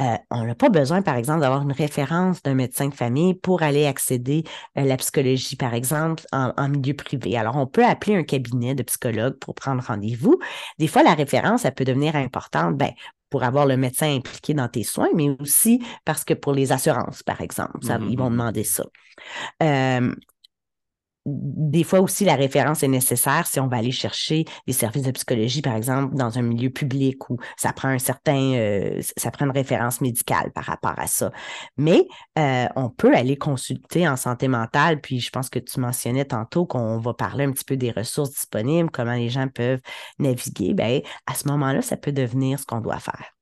[0.00, 3.62] euh, on n'a pas besoin, par exemple, d'avoir une référence d'un médecin de famille pour
[3.62, 7.36] aller accéder à la psychologie, par exemple, en, milieu privé.
[7.36, 10.38] Alors, on peut appeler un cabinet de psychologue pour prendre rendez-vous.
[10.78, 12.92] Des fois, la référence, elle peut devenir importante, ben,
[13.30, 17.22] pour avoir le médecin impliqué dans tes soins, mais aussi parce que pour les assurances,
[17.22, 18.84] par exemple, ça, ils vont mmh demander ça.
[19.62, 20.14] Euh,
[21.28, 25.10] des fois aussi, la référence est nécessaire si on va aller chercher des services de
[25.10, 29.46] psychologie, par exemple, dans un milieu public où ça prend un certain, euh, ça prend
[29.46, 31.30] une référence médicale par rapport à ça.
[31.76, 32.06] Mais
[32.38, 36.66] euh, on peut aller consulter en santé mentale, puis je pense que tu mentionnais tantôt
[36.66, 39.80] qu'on va parler un petit peu des ressources disponibles, comment les gens peuvent
[40.18, 40.74] naviguer.
[40.74, 43.32] Ben, à ce moment-là, ça peut devenir ce qu'on doit faire.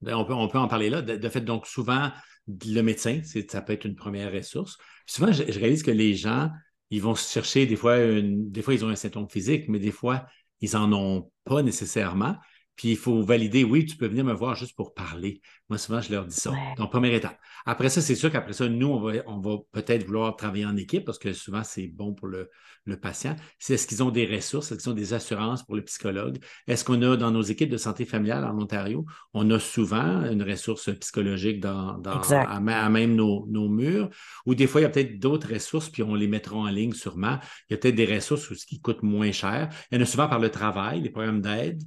[0.00, 1.02] Ben, on, peut, on peut en parler là.
[1.02, 2.10] De, fait, donc souvent,
[2.48, 4.76] le médecin, ça peut être une première ressource.
[5.06, 6.50] souvent, je réalise que les gens
[6.92, 9.90] ils vont se chercher, des fois, des fois, ils ont un symptôme physique, mais des
[9.90, 10.26] fois,
[10.60, 12.36] ils n'en ont pas nécessairement.
[12.82, 15.40] Puis il faut valider, oui, tu peux venir me voir juste pour parler.
[15.68, 16.52] Moi, souvent, je leur dis ça.
[16.76, 17.38] Donc, première étape.
[17.64, 20.76] Après ça, c'est sûr qu'après ça, nous, on va, on va peut-être vouloir travailler en
[20.76, 22.50] équipe parce que souvent, c'est bon pour le,
[22.84, 23.36] le patient.
[23.60, 26.38] C'est est-ce qu'ils ont des ressources, est-ce qu'ils ont des assurances pour le psychologue?
[26.66, 30.42] Est-ce qu'on a dans nos équipes de santé familiale en Ontario, on a souvent une
[30.42, 34.10] ressource psychologique dans, à, même nos, nos, murs?
[34.44, 36.94] Ou des fois, il y a peut-être d'autres ressources, puis on les mettra en ligne
[36.94, 37.38] sûrement.
[37.70, 39.68] Il y a peut-être des ressources qui coûtent moins cher.
[39.92, 41.80] Il y en a souvent par le travail, les programmes d'aide.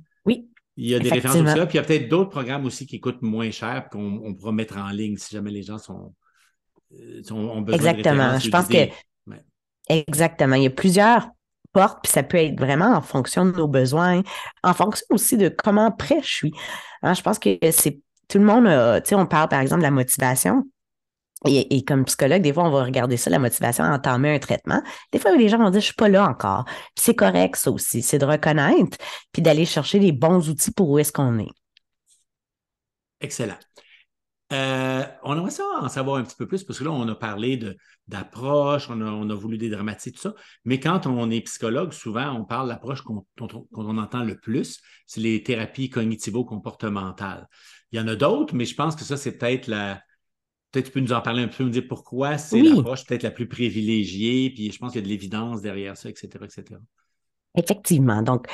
[0.78, 1.66] Il y a des références comme ça.
[1.66, 4.78] Puis il y a peut-être d'autres programmes aussi qui coûtent moins cher qu'on pourra mettre
[4.78, 6.14] en ligne si jamais les gens sont,
[6.94, 8.34] euh, ont besoin Exactement.
[8.36, 8.90] de Je pense que
[9.88, 10.56] Exactement.
[10.56, 11.30] Il y a plusieurs
[11.72, 14.24] porte, puis ça peut être vraiment en fonction de nos besoins,
[14.64, 16.54] en fonction aussi de comment prêt je suis.
[17.04, 18.66] Hein, je pense que c'est tout le monde,
[19.04, 20.64] tu sais, on parle par exemple de la motivation.
[21.48, 24.82] Et, comme psychologue, des fois, on va regarder ça, la motivation, entamer un traitement.
[25.12, 26.66] Des fois, les gens vont dire, je suis pas là encore.
[26.96, 28.02] C'est correct, ça aussi.
[28.02, 28.98] C'est de reconnaître,
[29.32, 31.52] puis d'aller chercher les bons outils pour où est-ce qu'on est.
[33.22, 33.58] Excellent.
[34.54, 37.16] Euh, on aimerait ça en savoir un petit peu plus parce que là, on a
[37.16, 37.60] parlé
[38.08, 40.36] d'approche, on a, voulu dédramatiser tout ça.
[40.66, 43.26] Mais quand on est psychologue, souvent, on parle de l'approche qu'on
[43.98, 47.48] entend le plus, c'est les thérapies cognitivo-comportementales.
[47.92, 50.02] Il y en a d'autres, mais je pense que ça, c'est peut-être la.
[50.76, 53.32] Peut-être tu peux nous en parler un peu, nous dire pourquoi c'est l'approche peut-être la
[53.32, 56.66] plus privilégiée, puis je pense qu'il y a de l'évidence derrière ça, etc., etc.
[57.56, 58.22] Effectivement.
[58.22, 58.48] Donc,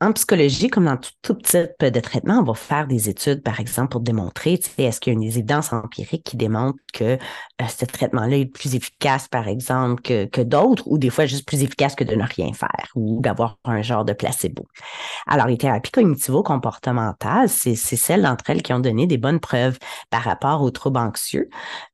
[0.00, 3.88] en psychologie, comme dans tout, type de traitement, on va faire des études, par exemple,
[3.92, 7.66] pour démontrer, tu sais, est-ce qu'il y a une évidence empirique qui démontre que euh,
[7.66, 11.62] ce traitement-là est plus efficace, par exemple, que, que d'autres, ou des fois juste plus
[11.62, 14.66] efficace que de ne rien faire, ou d'avoir un genre de placebo?
[15.26, 19.78] Alors, les thérapies cognitivo-comportementales, c'est celles d'entre elles qui ont donné des bonnes preuves
[20.10, 21.48] par rapport aux troubles anxieux.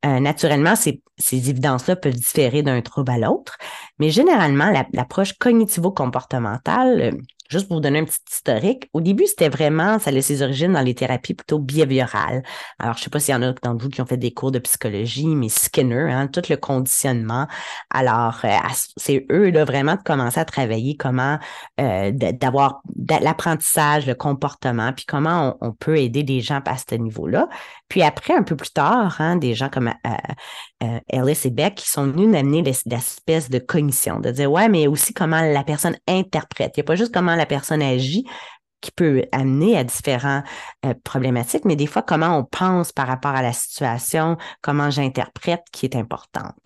[0.05, 3.59] Euh, naturellement, ces, ces évidences-là peuvent différer d'un trouble à l'autre,
[4.01, 7.13] mais généralement, l'approche cognitivo-comportementale euh,
[7.49, 10.73] Juste pour vous donner un petit historique, au début, c'était vraiment, ça a ses origines
[10.73, 12.43] dans les thérapies plutôt behaviorales.
[12.79, 14.33] Alors, je ne sais pas s'il y en a d'entre vous qui ont fait des
[14.33, 17.47] cours de psychologie, mais Skinner, hein, tout le conditionnement.
[17.91, 18.57] Alors, euh,
[18.97, 21.39] c'est eux, là, vraiment de commencer à travailler comment
[21.81, 22.83] euh, d'avoir
[23.21, 27.49] l'apprentissage, le comportement, puis comment on, peut aider des gens à ce niveau-là.
[27.89, 29.93] Puis après, un peu plus tard, hein, des gens comme
[30.83, 34.87] euh, Ellis et Beck qui sont venus amener l'espèce de cognition, de dire, ouais, mais
[34.87, 36.73] aussi comment la personne interprète.
[36.77, 38.25] Il n'y a pas juste comment la personne agit
[38.83, 40.45] qui peut amener à différentes
[40.85, 45.63] euh, problématiques, mais des fois, comment on pense par rapport à la situation, comment j'interprète
[45.73, 46.59] qui est importante.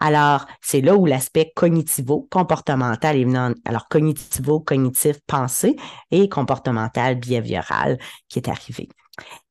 [0.00, 3.54] Alors, c'est là où l'aspect cognitivo-comportemental est venu.
[3.64, 5.76] alors, cognitivo-cognitif, pensée,
[6.10, 8.88] et comportemental, behavioral qui est arrivé.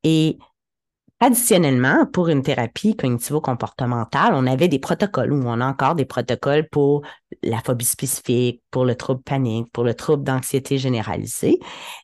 [0.03, 0.39] Et
[1.25, 6.69] Additionnellement, pour une thérapie cognitivo-comportementale, on avait des protocoles ou on a encore des protocoles
[6.69, 7.01] pour
[7.41, 11.57] la phobie spécifique, pour le trouble panique, pour le trouble d'anxiété généralisée.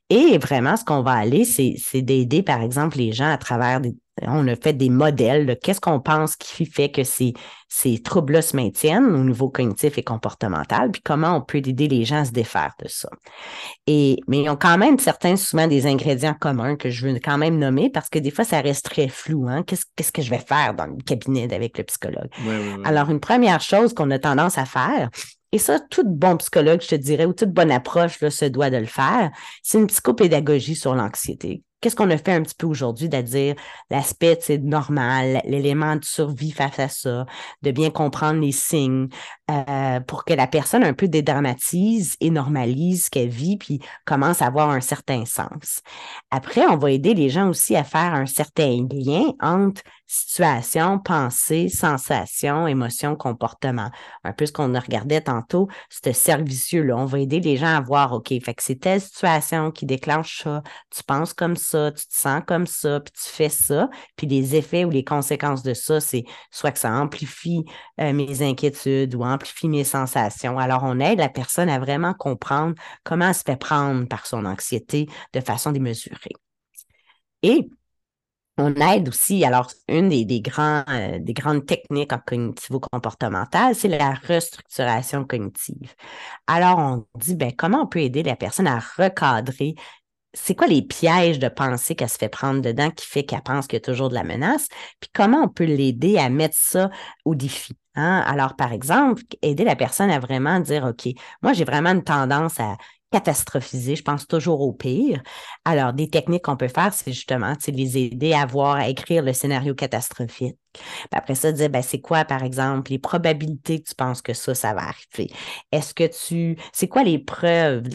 [0.10, 3.96] Et vraiment, ce qu'on va aller, c'est d'aider, par exemple, les gens à travers des,
[4.28, 7.34] on a fait des modèles de qu'est-ce qu'on pense qui fait que ces,
[7.70, 12.04] ces troubles-là se maintiennent au niveau cognitif et comportemental, puis comment on peut aider les
[12.04, 13.10] gens à se défaire de ça.
[13.88, 17.38] Et, mais ils ont quand même certains, souvent des ingrédients communs que je veux quand
[17.38, 19.48] même nommer parce que des fois, ça reste très flou.
[19.48, 19.64] Hein?
[19.64, 22.30] Qu'est-ce, que je vais faire dans le cabinet avec le psychologue?
[22.84, 25.10] Alors, une première chose qu'on a tendance à faire,
[25.54, 28.70] et ça, tout bon psychologue, je te dirais, ou toute bonne approche là, se doit
[28.70, 29.32] de le faire,
[29.64, 33.56] c'est une psychopédagogie sur l'anxiété qu'est-ce qu'on a fait un petit peu aujourd'hui, c'est-à-dire
[33.89, 37.26] l'aspect normal, l'élément de survie face à ça,
[37.62, 39.10] de bien comprendre les signes
[39.50, 44.41] euh, pour que la personne un peu dédramatise et normalise ce qu'elle vit, puis commence
[44.41, 45.82] à avoir un certain sens.
[46.30, 51.70] Après, on va aider les gens aussi à faire un certain lien entre situation, pensée,
[51.70, 53.91] sensation, émotion, comportement.
[54.26, 56.98] Un peu ce qu'on a regardé tantôt, ce servicieux-là.
[56.98, 60.44] On va aider les gens à voir, OK, fait que c'est telle situation qui déclenche
[60.44, 64.28] ça, tu penses comme ça, tu te sens comme ça, puis tu fais ça, puis
[64.28, 67.64] les effets ou les conséquences de ça, c'est soit que ça amplifie
[68.00, 70.58] euh, mes inquiétudes ou amplifie mes sensations.
[70.60, 74.46] Alors, on aide la personne à vraiment comprendre comment elle se fait prendre par son
[74.46, 76.34] anxiété de façon démesurée.
[77.44, 77.70] Et
[78.58, 84.14] on aide aussi, alors, une des, grands, euh, des grandes techniques en cognitivo-comportemental, c'est la
[84.14, 85.96] restructuration cognitive.
[86.48, 89.76] Alors, on dit, ben, comment on peut aider la personne à recadrer
[90.34, 93.67] c'est quoi les pièges de pensée qu'elle se fait prendre dedans qui fait qu'elle pense
[93.67, 94.67] qu'il y a toujours de la menace,
[95.00, 96.89] puis comment on peut l'aider à mettre ça
[97.26, 97.74] au défi.
[97.96, 98.24] Hein?
[98.26, 102.60] Alors, par exemple, aider la personne à vraiment dire, OK, moi, j'ai vraiment une tendance
[102.60, 102.78] à
[103.12, 103.96] catastrophiser.
[103.96, 105.22] Je pense toujours au pire.
[105.65, 109.34] Alors, des techniques qu'on peut faire, c'est justement les aider à voir, à écrire le
[109.34, 110.58] scénario catastrophique.
[111.12, 114.56] après ça, dire, ben, c'est quoi, par exemple, les probabilités que tu penses que ça,
[114.56, 115.32] ça va arriver?
[115.72, 117.89] Est-ce que tu, c'est quoi les preuves,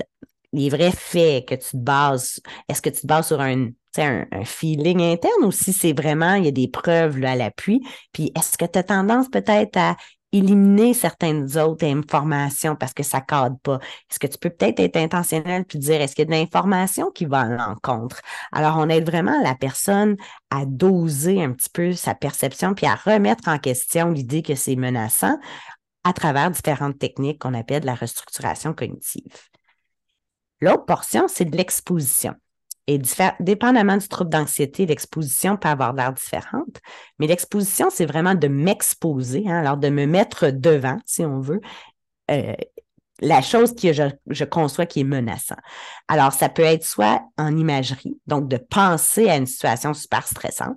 [0.56, 2.40] les vrais faits que tu te bases?
[2.68, 6.44] Est-ce que tu te bases sur un, un, feeling interne ou si c'est vraiment, il
[6.44, 7.80] y a des preuves à l'appui?
[8.12, 9.96] Puis est-ce que tu as tendance peut-être à
[10.32, 13.78] éliminer certaines autres informations parce que ça ne cadre pas?
[14.10, 17.10] Est-ce que tu peux peut-être être intentionnel puis dire est-ce qu'il y a de l'information
[17.10, 18.20] qui va à l'encontre?
[18.52, 20.16] Alors, on aide vraiment la personne
[20.50, 24.76] à doser un petit peu sa perception puis à remettre en question l'idée que c'est
[24.76, 25.38] menaçant
[26.04, 29.48] à travers différentes techniques qu'on appelle la restructuration cognitive.
[30.60, 32.34] L'autre portion, c'est de l'exposition.
[32.88, 33.00] Et
[33.40, 36.80] dépendamment du trouble d'anxiété, l'exposition peut avoir l'air différente.
[37.18, 41.60] Mais l'exposition, c'est vraiment de m'exposer, hein, alors de me mettre devant, si on veut,
[42.30, 42.54] euh,
[43.20, 45.56] la chose que je, conçois qui est menaçant.
[46.08, 50.76] Alors, ça peut être soit en imagerie, donc de penser à une situation super stressante.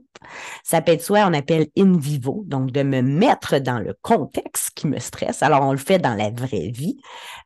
[0.64, 4.72] Ça peut être soit on appelle in vivo, donc de me mettre dans le contexte
[4.76, 5.44] qui me stresse.
[5.44, 6.98] Alors, on le fait dans la vraie vie.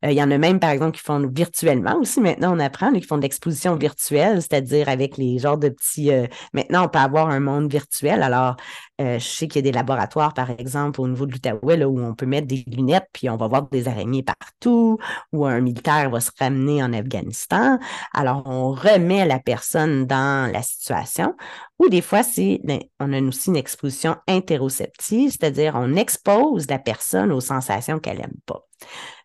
[0.05, 2.19] Euh, il y en a même, par exemple, qui font virtuellement aussi.
[2.19, 6.11] Maintenant, on apprend, qui font de l'exposition virtuelle, c'est-à-dire avec les genres de petits...
[6.11, 8.23] Euh, maintenant, on peut avoir un monde virtuel.
[8.23, 8.55] Alors,
[9.03, 11.99] euh, je sais qu'il y a des laboratoires, par exemple, au niveau de l'Outaouais, où
[11.99, 14.97] on peut mettre des lunettes, puis on va voir des araignées partout,
[15.31, 17.79] ou un militaire va se ramener en Afghanistan.
[18.13, 21.35] Alors, on remet la personne dans la situation.
[21.79, 26.79] Ou des fois, c'est, ben, on a aussi une exposition interoceptive, c'est-à-dire on expose la
[26.79, 28.65] personne aux sensations qu'elle n'aime pas.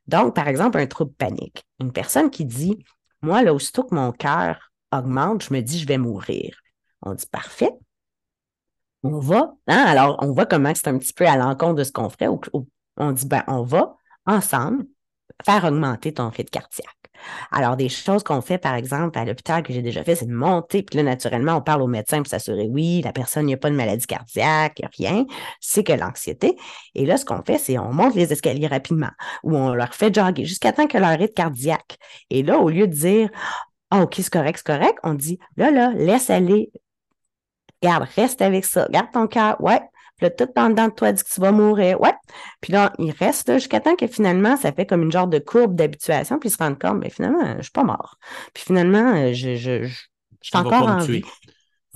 [0.06, 1.64] Donc, par exemple, un trouble panique.
[1.80, 2.84] Une personne qui dit,
[3.22, 6.56] moi, là, aussitôt que mon cœur augmente, je me dis, je vais mourir.
[7.02, 7.72] On dit, parfait,
[9.02, 11.92] on va, hein, alors on voit comment c'est un petit peu à l'encontre de ce
[11.92, 12.28] qu'on ferait.
[12.96, 14.84] on dit, ben, on va ensemble
[15.44, 16.98] faire augmenter ton rythme cardiaque.
[17.50, 20.32] Alors, des choses qu'on fait, par exemple, à l'hôpital que j'ai déjà fait, c'est de
[20.32, 23.56] monter, puis là, naturellement, on parle au médecin pour s'assurer, oui, la personne, n'y a
[23.56, 25.26] pas de maladie cardiaque, rien,
[25.60, 26.56] c'est que l'anxiété.
[26.94, 29.10] Et là, ce qu'on fait, c'est on monte les escaliers rapidement,
[29.42, 31.98] ou on leur fait jogger jusqu'à temps que leur rythme cardiaque.
[32.30, 33.30] Et là, au lieu de dire,
[33.90, 36.70] ah, OK, c'est correct, c'est correct, on dit, là, là, laisse aller
[37.82, 38.86] Garde, reste avec ça.
[38.90, 39.60] Garde ton cœur.
[39.60, 39.80] Ouais.
[40.16, 42.00] Puis là, tout en dedans de toi dit que tu vas mourir.
[42.00, 42.12] Ouais.
[42.60, 45.76] Puis là, il reste jusqu'à temps que finalement, ça fait comme une genre de courbe
[45.76, 48.16] d'habituation, puis ils se rendent compte, mais finalement, je suis pas mort.
[48.52, 50.06] Puis finalement, euh, je, je, je,
[50.42, 51.22] suis encore en vie.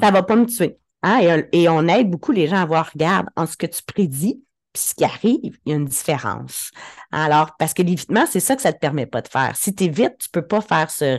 [0.00, 0.78] Ça va pas me tuer.
[1.02, 1.42] Hein?
[1.52, 4.40] Et, on aide beaucoup les gens à voir, regarde, en ce que tu prédis,
[4.72, 6.70] puis ce qui arrive, il y a une différence.
[7.10, 9.54] Alors, parce que l'évitement, c'est ça que ça ne te permet pas de faire.
[9.54, 11.18] Si tu évites, tu ne peux pas faire ce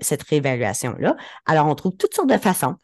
[0.00, 1.16] cette réévaluation-là.
[1.46, 2.76] Alors, on trouve toutes sortes de façons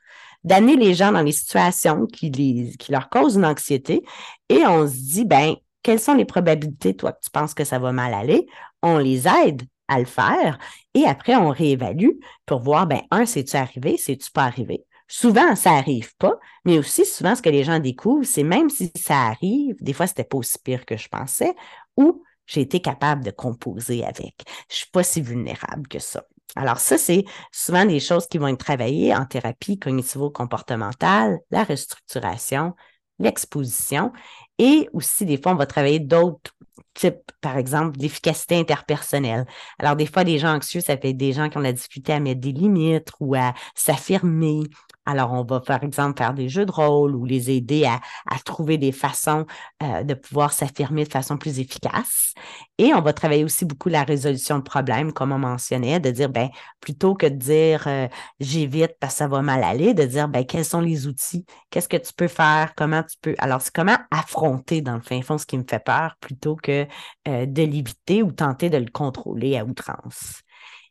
[0.45, 4.03] d'amener les gens dans les situations qui, leur causent une anxiété
[4.49, 7.79] et on se dit, ben, quelles sont les probabilités, toi, que tu penses que ça
[7.79, 8.47] va mal aller?
[8.83, 10.59] On les aide à le faire
[10.95, 14.85] et après, on réévalue pour voir, ben, un, c'est-tu arrivé, c'est-tu pas arrivé?
[15.09, 18.91] Souvent, ça arrive pas, mais aussi souvent, ce que les gens découvrent, c'est même si
[18.97, 21.55] ça arrive, des fois, c'était pas aussi pire que je pensais,
[21.97, 24.43] ou j'ai été capable de composer avec.
[24.71, 26.25] Je suis pas si vulnérable que ça.
[26.57, 32.75] Alors ça, c'est souvent des choses qui vont être travaillées en thérapie cognitivo-comportementale, la restructuration,
[33.19, 34.13] l'exposition
[34.59, 36.53] et aussi des fois, on va travailler d'autres
[36.95, 39.47] types, par exemple, d'efficacité interpersonnelle.
[39.79, 42.21] Alors des fois, des gens anxieux, ça être des gens qui ont la difficulté à
[42.21, 44.63] mettre des limites ou à s'affirmer
[45.07, 48.01] alors, on va, par exemple, faire des jeux de rôle ou les aider à,
[48.45, 49.47] trouver des façons
[49.83, 52.35] euh, de pouvoir s'affirmer de façon plus efficace.
[52.79, 56.29] Et on va travailler aussi beaucoup la résolution de problèmes, comme on mentionnait, de dire,
[56.29, 56.49] ben,
[56.81, 58.09] plutôt que de dire euh,
[58.41, 61.89] j'évite parce que ça va mal aller, de dire, ben, quels sont les outils, qu'est-ce
[61.89, 63.35] que tu peux faire, comment tu peux.
[63.39, 64.46] Alors, c'est comment affronter,
[64.83, 66.87] dans le fin fond, ce qui me fait peur plutôt que
[67.29, 70.43] euh, de l'éviter ou tenter de le contrôler à outrance.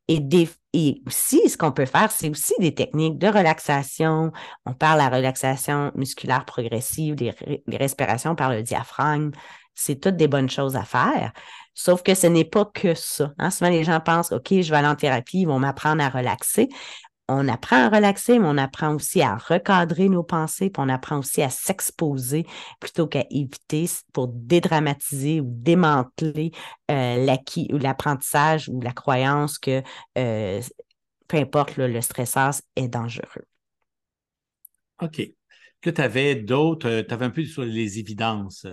[0.08, 0.20] Et,
[0.74, 4.32] et aussi, ce qu'on peut faire, c'est aussi des techniques de relaxation.
[4.65, 7.34] On parle de la relaxation musculaire progressive, des,
[7.68, 9.32] respirations par le diaphragme.
[9.74, 11.34] C'est toutes des bonnes choses à faire.
[11.74, 13.34] Sauf que ce n'est pas que ça.
[13.39, 13.50] Hein.
[13.50, 16.70] Souvent, les gens pensent, OK, je vais aller en thérapie, ils vont m'apprendre à relaxer
[17.27, 21.19] on apprend à relaxer, mais on apprend aussi à recadrer nos pensées, puis on apprend
[21.19, 22.45] aussi à s'exposer
[22.79, 26.51] plutôt qu'à éviter pour dédramatiser ou démanteler
[26.91, 27.25] euh,
[27.71, 29.81] l'apprentissage ou la croyance que
[30.17, 30.61] euh,
[31.27, 33.45] peu importe le stresseur est dangereux.
[35.01, 35.21] OK.
[35.81, 38.65] Que tu avais d'autres, euh, tu avais un peu sur les évidences.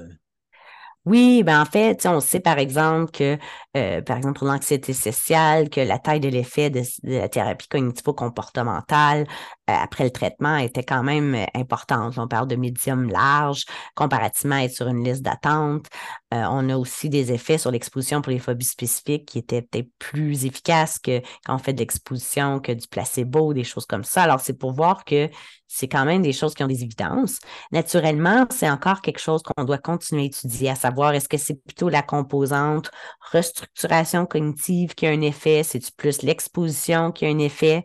[1.05, 3.37] Oui, ben en fait, on sait par exemple que,
[3.77, 9.23] euh, par exemple, pour l'anxiété sociale, que la taille de l'effet de, la thérapie cognitivo-comportementale
[9.23, 9.27] euh,
[9.67, 12.19] après le traitement était quand même euh, importante.
[12.19, 13.65] On parle de médium large,
[13.97, 15.87] comparativement à être sur une liste d'attente.
[16.33, 20.47] On a aussi des effets sur l'exposition pour les phobies spécifiques qui étaient peut-être plus
[20.47, 24.23] efficaces que quand on fait de l'exposition, que du placebo, des choses comme ça.
[24.23, 25.29] Alors, c'est pour voir que
[25.69, 27.39] c'est quand même des choses qui ont des évidences.
[27.71, 31.63] Naturellement, c'est encore quelque chose qu'on doit continuer à étudier, à savoir est-ce que c'est
[31.63, 32.91] plutôt la composante
[33.33, 37.85] restructuration cognitive qui a un effet, c'est plus l'exposition qui a un effet?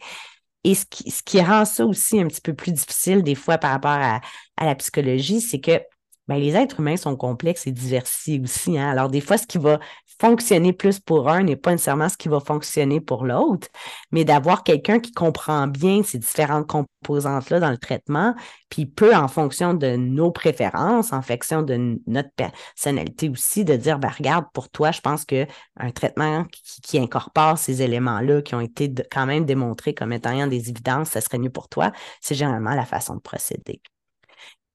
[0.64, 0.86] Et ce
[1.24, 4.22] qui, rend ça aussi un petit peu plus difficile des fois par rapport à
[4.60, 5.80] la psychologie, c'est que
[6.28, 8.78] ben, les êtres humains sont complexes et diversifiés aussi.
[8.78, 8.90] Hein?
[8.90, 9.80] Alors, des fois, ce qui va
[10.20, 13.68] fonctionner plus pour un n'est pas nécessairement ce qui va fonctionner pour l'autre,
[14.12, 18.36] mais d'avoir quelqu'un qui comprend bien ces différentes composantes-là dans le traitement,
[18.70, 24.00] puis peut, en fonction de nos préférences, en fonction de notre personnalité aussi, de dire,
[24.00, 25.46] ben, regarde, pour toi, je pense qu'un
[25.94, 26.46] traitement
[26.84, 31.22] qui, incorpore ces éléments-là, qui ont été quand même démontrés comme étant des évidences, ça
[31.22, 33.82] serait mieux pour toi, c'est généralement la façon de procéder.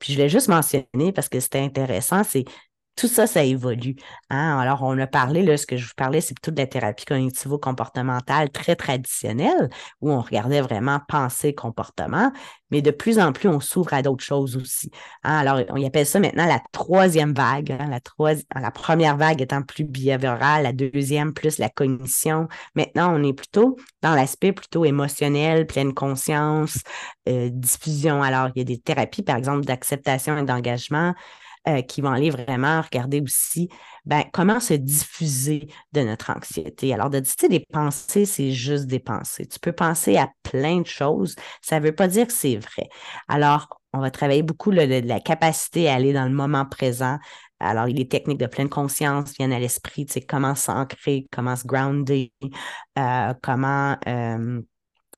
[0.02, 2.44] Puis je l'ai juste mentionné parce que c'était intéressant, c'est
[2.96, 3.96] tout ça, ça évolue.
[4.30, 4.58] Hein?
[4.58, 7.04] Alors, on a parlé, là, ce que je vous parlais, c'est plutôt de la thérapie
[7.04, 12.32] cognitivo-comportementale très traditionnelle, où on regardait vraiment pensée, comportement,
[12.70, 14.90] mais de plus en plus, on s'ouvre à d'autres choses aussi.
[15.24, 15.38] Hein?
[15.38, 17.72] Alors, on appelle ça maintenant la troisième vague.
[17.72, 17.88] Hein?
[17.88, 22.48] La, la première vague étant plus behaviorale, la deuxième plus la cognition.
[22.74, 26.78] Maintenant, on est plutôt dans l'aspect plutôt émotionnel, pleine conscience,
[27.28, 28.22] euh, diffusion.
[28.22, 31.14] Alors, il y a des thérapies, par exemple, d'acceptation et d'engagement
[31.68, 33.68] euh, qui vont aller vraiment regarder aussi
[34.04, 36.92] ben, comment se diffuser de notre anxiété.
[36.92, 39.46] Alors, de dire des pensées, c'est juste des pensées.
[39.46, 41.36] Tu peux penser à plein de choses.
[41.60, 42.88] Ça ne veut pas dire que c'est vrai.
[43.28, 47.18] Alors, on va travailler beaucoup le, la capacité à aller dans le moment présent.
[47.60, 51.64] Alors, les techniques de pleine conscience viennent à l'esprit, tu sais, comment s'ancrer, comment se
[51.64, 52.32] grounder,
[52.98, 54.60] euh, comment euh,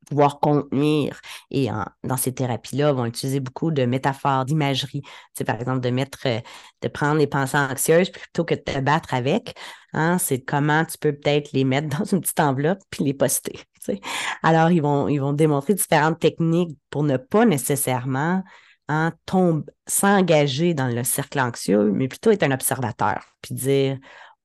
[0.05, 1.21] pouvoir contenir.
[1.51, 1.69] Et
[2.03, 5.03] dans ces thérapies-là, vont utiliser beaucoup de métaphores, d'imagerie.
[5.47, 6.41] Par exemple de mettre, euh,
[6.83, 9.55] de prendre les pensées anxieuses plutôt que de te battre avec.
[9.93, 13.61] Hein, c'est comment tu peux peut-être les mettre dans une petite enveloppe puis les poster.
[14.43, 18.43] Alors, ils vont, ils vont démontrer différentes techniques pour ne pas nécessairement
[18.89, 19.13] hein,
[19.87, 23.99] s'engager dans le cercle anxieux, mais plutôt être un observateur, puis dire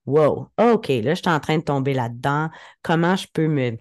[0.06, 2.50] Wow, OK, là, je suis en train de tomber là-dedans.
[2.82, 3.78] Comment je peux me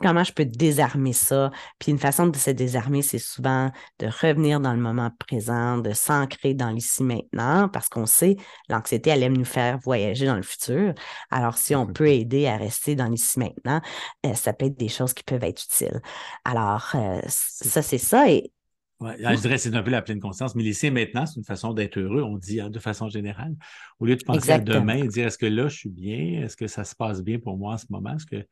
[0.00, 1.50] comment je peux désarmer ça?
[1.78, 5.92] Puis une façon de se désarmer, c'est souvent de revenir dans le moment présent, de
[5.92, 8.36] s'ancrer dans l'ici maintenant, parce qu'on sait,
[8.68, 10.94] l'anxiété, elle aime nous faire voyager dans le futur.
[11.30, 13.80] Alors, si on peut aider à rester dans l'ici maintenant,
[14.26, 16.00] euh, ça peut être des choses qui peuvent être utiles.
[16.44, 18.30] Alors, euh, ça, c'est ça.
[18.30, 18.52] Et
[19.00, 21.72] Ouais, je dirais c'est un peu la pleine conscience, mais laisser maintenant, c'est une façon
[21.72, 23.54] d'être heureux, on dit hein, de façon générale.
[24.00, 26.56] Au lieu de penser à demain et dire est-ce que là, je suis bien, est-ce
[26.56, 28.14] que ça se passe bien pour moi en ce moment?
[28.16, 28.44] Est-ce que.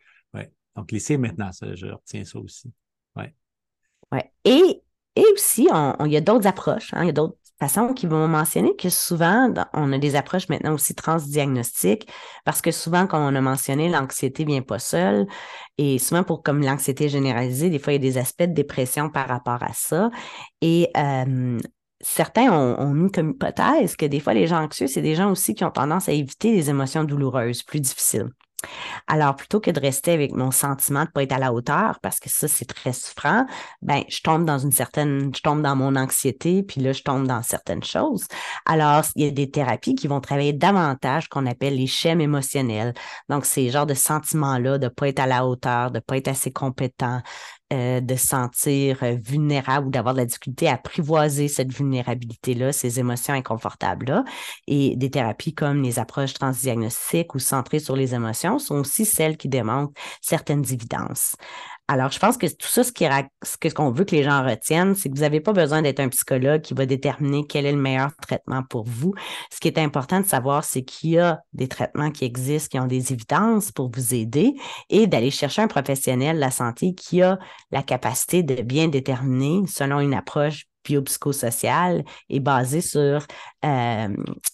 [0.77, 2.71] Donc, laisser maintenant, ça, je retiens ça aussi.
[3.17, 3.35] Ouais.
[4.13, 4.31] Ouais.
[4.45, 4.83] Et,
[5.17, 5.69] et aussi,
[6.05, 8.91] il y a d'autres approches, hein, il y a d'autres façons qui vont mentionner que
[8.91, 12.07] souvent, on a des approches maintenant aussi transdiagnostiques,
[12.45, 15.27] parce que souvent, comme on a mentionné, l'anxiété ne vient pas seule.
[15.79, 19.09] Et souvent, pour comme l'anxiété généralisée, des fois, il y a des aspects de dépression
[19.11, 20.11] par rapport à ça.
[20.61, 21.59] Et euh,
[22.01, 25.31] certains ont, ont, mis comme hypothèse que des fois, les gens anxieux, c'est des gens
[25.31, 28.29] aussi qui ont tendance à éviter les émotions douloureuses, plus difficiles.
[29.07, 31.99] Alors, plutôt que de rester avec mon sentiment de ne pas être à la hauteur,
[32.01, 33.47] parce que ça, c'est très souffrant,
[33.83, 37.27] ben, je tombe dans une certaine, je tombe dans mon anxiété, puis là, je tombe
[37.27, 38.27] dans certaines choses.
[38.65, 42.95] Alors, il y a des thérapies qui vont travailler davantage qu'on appelle les schèmes émotionnels.
[43.29, 46.17] Donc, ces genres de sentiments-là, de ne pas être à la hauteur, de ne pas
[46.17, 47.23] être assez compétent,
[47.73, 52.73] euh, de se sentir euh, vulnérable ou d'avoir de la difficulté à apprivoiser cette vulnérabilité-là,
[52.73, 54.25] ces émotions inconfortables-là.
[54.69, 59.37] Et des thérapies comme les approches transdiagnostiques ou centrées sur les émotions sont aussi celles
[59.37, 61.35] qui démontrent certaines évidences.
[61.89, 65.15] Alors, je pense que tout ça, ce qu'on veut que les gens retiennent, c'est que
[65.15, 68.65] vous n'avez pas besoin d'être un psychologue qui va déterminer quel est le meilleur traitement
[68.69, 69.15] pour vous.
[69.53, 72.81] Ce qui est important de savoir, c'est qu'il y a des traitements qui existent, qui
[72.81, 74.55] ont des évidences pour vous aider
[74.91, 77.39] et d'aller chercher un professionnel de la santé qui a
[77.71, 83.27] la capacité de bien déterminer selon une approche biopsychosociale et basée sur
[83.65, 84.09] euh,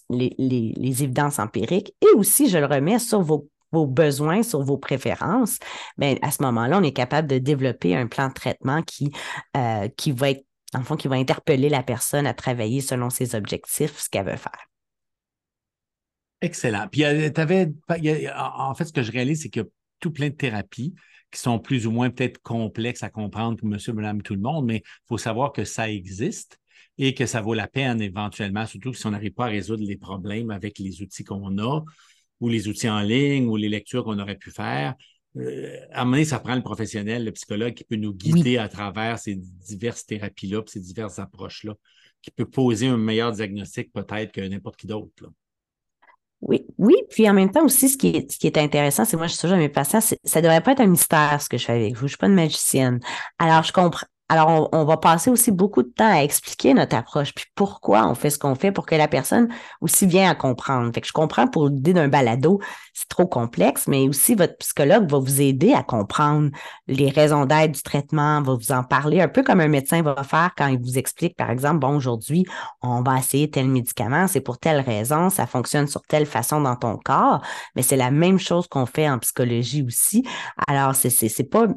[0.09, 4.77] les, les, évidences empiriques et aussi, je le remets, sur vos vos besoins, sur vos
[4.77, 5.57] préférences,
[5.97, 9.11] bien, à ce moment-là, on est capable de développer un plan de traitement qui,
[9.57, 13.35] euh, qui va être, en fond, qui va interpeller la personne à travailler selon ses
[13.35, 14.69] objectifs, ce qu'elle veut faire.
[16.41, 16.87] Excellent.
[16.91, 17.71] Puis, euh, avais,
[18.37, 20.93] en fait, ce que je réalise, c'est qu'il y a tout plein de thérapies
[21.31, 24.65] qui sont plus ou moins peut-être complexes à comprendre pour monsieur, madame, tout le monde,
[24.65, 26.59] mais il faut savoir que ça existe
[26.99, 29.97] et que ça vaut la peine éventuellement, surtout si on n'arrive pas à résoudre les
[29.97, 31.81] problèmes avec les outils qu'on a
[32.43, 34.95] ou les outils en ligne ou les lectures qu'on aurait pu faire.
[35.37, 38.57] Euh, à un moment donné, ça prend le professionnel, le psychologue qui peut nous guider
[38.57, 41.73] à travers ces diverses thérapies-là, ces diverses approches-là,
[42.21, 45.31] qui peut poser un meilleur diagnostic peut-être que n'importe qui d'autre.
[46.41, 49.15] Oui, oui, puis en même temps aussi, ce qui est, ce qui est intéressant, c'est
[49.15, 51.47] moi, je suis toujours à mes patients, ça ne devrait pas être un mystère ce
[51.47, 51.99] que je fais avec vous.
[51.99, 52.99] Je ne suis pas une magicienne.
[53.39, 57.35] Alors, je comprends, alors, on, va passer aussi beaucoup de temps à expliquer notre approche,
[57.35, 59.47] puis pourquoi on fait ce qu'on fait pour que la personne
[59.79, 60.91] aussi vienne à comprendre.
[60.91, 62.59] Fait que je comprends pour l'idée d'un balado,
[62.95, 66.49] c'est trop complexe, mais aussi votre psychologue va vous aider à comprendre
[66.87, 70.23] les raisons d'être du traitement, va vous en parler un peu comme un médecin va
[70.23, 72.43] faire quand il vous explique, par exemple, bon, aujourd'hui,
[72.81, 76.75] on va essayer tel médicament, c'est pour telle raison, ça fonctionne sur telle façon dans
[76.75, 77.43] ton corps,
[77.75, 80.27] mais c'est la même chose qu'on fait en psychologie aussi.
[80.67, 81.67] Alors, c'est pas,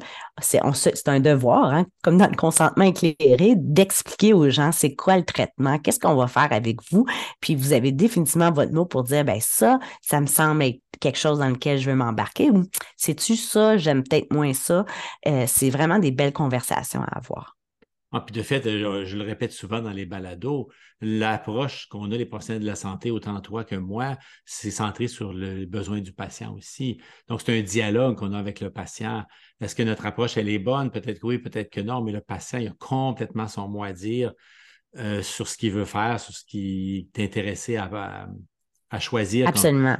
[0.41, 5.25] c'est un devoir, hein, comme dans le consentement éclairé, d'expliquer aux gens c'est quoi le
[5.25, 7.05] traitement, qu'est-ce qu'on va faire avec vous.
[7.41, 11.17] Puis vous avez définitivement votre mot pour dire, ben ça, ça me semble être quelque
[11.17, 12.63] chose dans lequel je veux m'embarquer ou
[12.95, 14.85] c'est-tu ça, j'aime peut-être moins ça.
[15.27, 17.56] Euh, c'est vraiment des belles conversations à avoir.
[18.13, 20.69] Ah, puis de fait, euh, je, le répète souvent dans les balados,
[21.01, 25.33] l'approche qu'on a les professionnels de la santé, autant toi que moi, c'est centré sur
[25.33, 27.01] le besoin du patient aussi.
[27.27, 29.25] Donc, c'est un dialogue qu'on a avec le patient.
[29.59, 30.89] Est-ce que notre approche, elle est bonne?
[30.89, 33.91] Peut-être que oui, peut-être que non, mais le patient, il a complètement son mot à
[33.91, 34.31] dire
[34.95, 38.29] euh, sur ce qu'il veut faire, sur ce qui est intéressé à,
[39.01, 39.51] choisir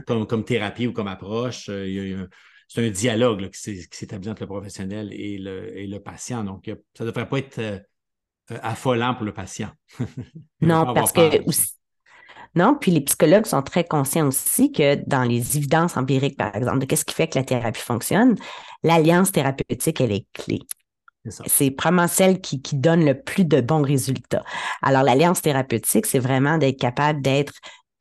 [0.07, 1.67] comme, thérapie ou comme approche.
[1.67, 2.25] Euh,
[2.69, 6.45] c'est un dialogue qui s'établit entre le professionnel et le, patient.
[6.45, 7.83] Donc, ça ne devrait pas être
[8.61, 9.69] affolant pour le patient.
[10.61, 11.41] non, parce que
[12.55, 16.79] non, puis les psychologues sont très conscients aussi que dans les évidences empiriques, par exemple,
[16.79, 18.35] de qu'est-ce qui fait que la thérapie fonctionne,
[18.83, 20.61] l'alliance thérapeutique, elle est clé.
[21.45, 24.43] C'est vraiment celle qui, qui, donne le plus de bons résultats.
[24.81, 27.53] Alors, l'alliance thérapeutique, c'est vraiment d'être capable d'être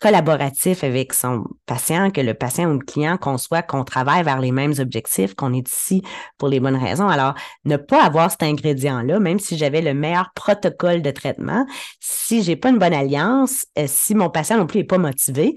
[0.06, 4.52] collaboratif avec son patient, que le patient ou le client conçoit qu'on travaille vers les
[4.52, 6.02] mêmes objectifs, qu'on est ici
[6.38, 7.08] pour les bonnes raisons.
[7.08, 7.34] Alors,
[7.64, 11.66] ne pas avoir cet ingrédient-là, même si j'avais le meilleur protocole de traitement,
[11.98, 15.56] si j'ai pas une bonne alliance, euh, si mon patient non plus n'est pas motivé,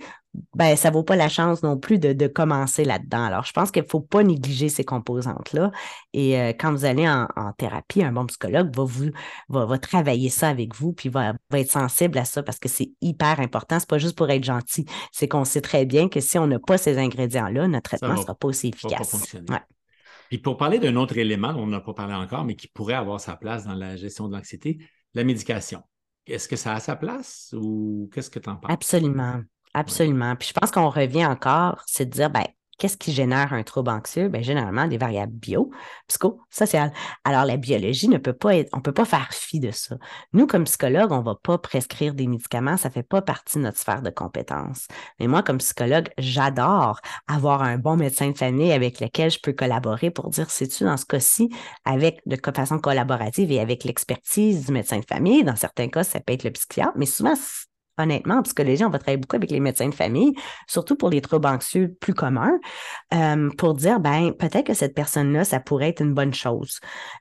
[0.55, 3.23] ben, ça vaut pas la chance non plus de, commencer là-dedans.
[3.23, 5.71] Alors, je pense qu'il faut pas négliger ces composantes-là.
[6.13, 7.27] Et euh, quand vous allez en,
[7.57, 9.09] thérapie, un bon psychologue va vous
[9.49, 12.91] va, travailler ça avec vous, puis va, va être sensible à ça parce que c'est
[13.01, 13.79] hyper important.
[13.79, 14.85] C'est pas juste pour être gentil.
[15.11, 18.21] C'est qu'on sait très bien que si on n'a pas ces ingrédients-là, notre traitement ne
[18.21, 19.33] sera pas aussi efficace.
[19.47, 19.65] Pas
[20.29, 22.93] Puis pour parler d'un autre élément dont on n'a pas parlé encore, mais qui pourrait
[22.93, 24.77] avoir sa place dans la gestion de l'anxiété,
[25.15, 25.81] la médication.
[26.27, 28.71] Est-ce que ça a sa place ou qu'est-ce que tu en penses?
[28.71, 29.41] Absolument.
[29.73, 30.35] Absolument.
[30.35, 32.45] Puis je pense qu'on revient encore, c'est de dire, ben,
[32.79, 34.29] qu'est-ce qui génère un trouble anxieux?
[34.29, 35.69] Bien, généralement, des variables bio,
[36.07, 36.91] psychosociales.
[37.23, 39.97] Alors, la biologie ne peut pas être, on ne peut pas faire fi de ça.
[40.33, 43.57] Nous, comme psychologue, on ne va pas prescrire des médicaments, ça ne fait pas partie
[43.57, 44.87] de notre sphère de compétences.
[45.19, 49.53] Mais moi, comme psychologue, j'adore avoir un bon médecin de famille avec lequel je peux
[49.53, 51.49] collaborer pour dire, sais-tu, dans ce cas-ci,
[51.85, 56.19] avec de façon collaborative et avec l'expertise du médecin de famille, dans certains cas, ça
[56.19, 57.35] peut être le psychiatre, mais souvent,
[57.99, 60.33] honnêtement, en psychologie, on va travailler beaucoup avec les médecins de famille,
[60.67, 62.57] surtout pour les troubles anxieux plus communs,
[63.13, 66.79] euh, pour dire, ben, peut-être que cette personne-là, ça pourrait être une bonne chose.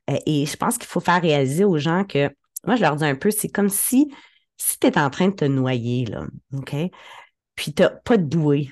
[0.09, 2.31] Euh, et je pense qu'il faut faire réaliser aux gens que,
[2.67, 4.13] moi, je leur dis un peu, c'est comme si,
[4.57, 6.27] si tu es en train de te noyer, là,
[6.57, 6.75] OK?
[7.55, 8.71] Puis tu n'as pas de bouée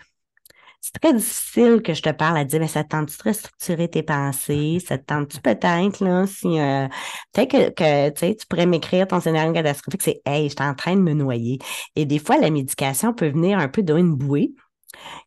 [0.87, 4.03] c'est très difficile que je te parle à dire, mais ça tente-tu de structurer tes
[4.05, 4.79] pensées?
[4.87, 6.87] Ça te tente-tu peut-être, là, si, euh,
[7.33, 10.75] peut-être que, tu sais, tu pourrais m'écrire ton scénario catastrophique, c'est, hey, je suis en
[10.75, 11.59] train de me noyer.
[11.97, 14.55] Et des fois, la médication peut venir un peu d'une bouée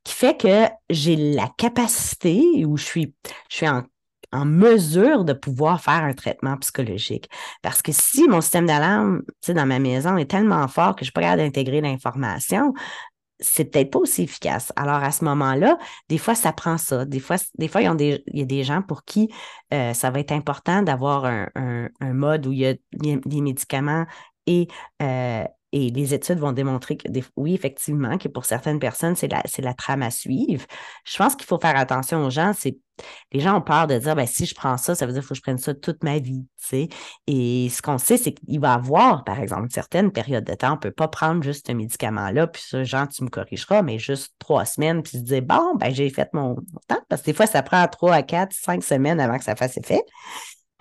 [0.04, 3.14] qui fait que j'ai la capacité ou je suis,
[3.50, 3.84] je suis en
[4.32, 7.28] en mesure de pouvoir faire un traitement psychologique.
[7.64, 11.00] Parce que si mon système d'alarme, tu sais, dans ma maison est tellement fort que
[11.00, 12.74] je ne suis pas capable d'intégrer l'information,
[13.40, 14.72] c'est peut-être pas aussi efficace.
[14.76, 15.78] Alors, à ce moment-là,
[16.10, 17.06] des fois, ça prend ça.
[17.06, 19.30] Des fois, des fois il, y a des, il y a des gens pour qui
[19.74, 24.06] euh, ça va être important d'avoir un, un, mode où il y a des médicaments
[24.48, 24.68] et,
[25.02, 29.44] euh, et les études vont démontrer que, oui, effectivement, que pour certaines personnes, c'est la,
[29.60, 30.66] la trame à suivre.
[31.06, 32.54] Je pense qu'il faut faire attention aux gens.
[32.58, 32.78] C'est,
[33.32, 35.28] les gens ont peur de dire, ben, si je prends ça, ça veut dire qu'il
[35.28, 36.44] faut que je prenne ça toute ma vie.
[36.58, 36.90] sais.
[37.28, 40.72] Et ce qu'on sait, c'est qu'il va avoir, par exemple, une certaine période de temps.
[40.72, 44.00] On ne peut pas prendre juste ce médicament-là, puis ça, Jean, tu me corrigeras, mais
[44.00, 46.56] juste trois semaines, puis se dire, bon, ben, j'ai fait mon
[46.88, 47.02] temps.
[47.10, 49.78] Parce que des fois, ça prend trois à quatre, cinq semaines avant que ça fasse
[49.78, 50.02] effet.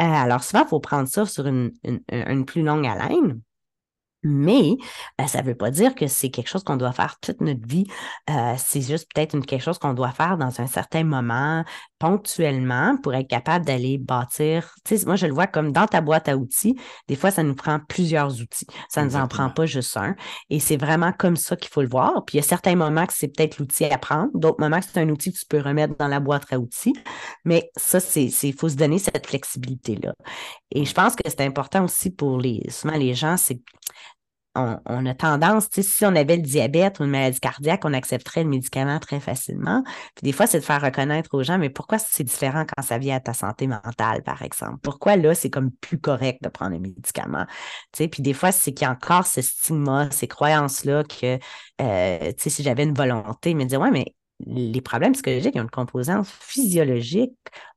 [0.01, 1.73] Euh, alors, souvent, il faut prendre ça sur une,
[2.09, 3.41] une plus longue haleine.
[4.25, 4.77] Mais
[5.19, 7.67] ben, ça ne veut pas dire que c'est quelque chose qu'on doit faire toute notre
[7.67, 7.87] vie.
[8.31, 11.65] Euh, c'est juste peut-être quelque chose qu'on doit faire dans un certain moment,
[11.99, 14.75] ponctuellement, pour être capable d'aller bâtir.
[14.85, 16.77] Tu sais, moi, je le vois comme dans ta boîte à outils.
[17.09, 18.67] Des fois, ça nous prend plusieurs outils.
[18.89, 20.15] Ça ne nous en prend pas juste un.
[20.51, 22.25] Et c'est vraiment comme ça qu'il faut le voir.
[22.25, 24.87] Puis il y a certains moments que c'est peut-être l'outil à prendre, d'autres moments que
[24.93, 26.95] c'est un outil que tu peux remettre dans la boîte à outils.
[27.45, 30.15] Mais ça, c'est, il faut se donner cette flexibilité-là.
[30.71, 33.61] Et je pense que c'est important aussi pour les, souvent les gens, c'est
[34.55, 38.51] on, a tendance, si on avait le diabète ou une maladie cardiaque, on accepterait le
[38.51, 39.83] médicament très facilement.
[40.15, 42.99] Puis des fois, c'est de faire reconnaître aux gens, mais pourquoi c'est différent quand ça
[42.99, 44.79] vient à ta santé mentale, par exemple?
[44.83, 47.47] Pourquoi là, c'est comme plus correct de prendre un médicament?
[47.93, 51.39] Puis des fois, c'est qu'il y a encore ce stigma, ces croyances-là que,
[51.81, 54.15] euh, si j'avais une volonté, me dire, ouais, mais
[54.47, 57.33] les problèmes psychologiques ont une composante physiologique,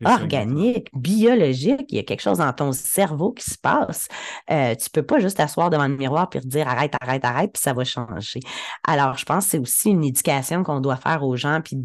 [0.05, 1.86] organique, biologique.
[1.89, 4.07] Il y a quelque chose dans ton cerveau qui se passe.
[4.51, 7.62] Euh, tu peux pas juste t'asseoir devant le miroir et dire arrête, arrête, arrête, puis
[7.62, 8.41] ça va changer.
[8.88, 11.78] Alors, je pense que c'est aussi une éducation qu'on doit faire aux gens, puis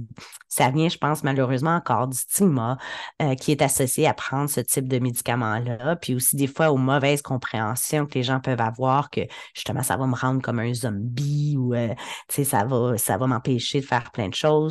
[0.49, 2.79] ça vient, je pense, malheureusement encore du stigma
[3.20, 6.79] euh, qui est associé à prendre ce type de médicaments-là, puis aussi des fois aux
[6.79, 9.20] mauvaises compréhensions que les gens peuvent avoir que
[9.55, 11.95] justement ça va me rendre comme un zombie ou euh,
[12.29, 14.66] ça va, ça va m'empêcher de faire plein de choses,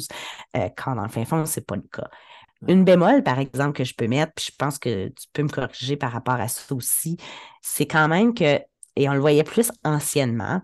[0.56, 2.10] euh, quand dans le fin fond, c'est pas le cas.
[2.68, 5.50] Une bémol, par exemple, que je peux mettre, puis je pense que tu peux me
[5.50, 7.18] corriger par rapport à ça aussi,
[7.62, 8.60] c'est quand même que,
[8.96, 10.62] et on le voyait plus anciennement,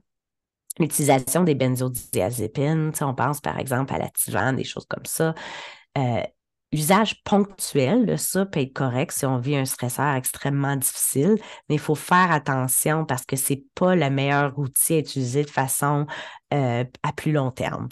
[0.80, 5.36] l'utilisation des benzodiazépines, on pense par exemple à la Tivan, des choses comme ça.
[5.98, 6.24] Euh,
[6.72, 11.36] usage ponctuel de ça peut être correct si on vit un stresseur extrêmement difficile,
[11.68, 15.50] mais il faut faire attention parce que c'est pas le meilleur outil à utiliser de
[15.50, 16.06] façon
[16.54, 17.88] euh, à plus long terme.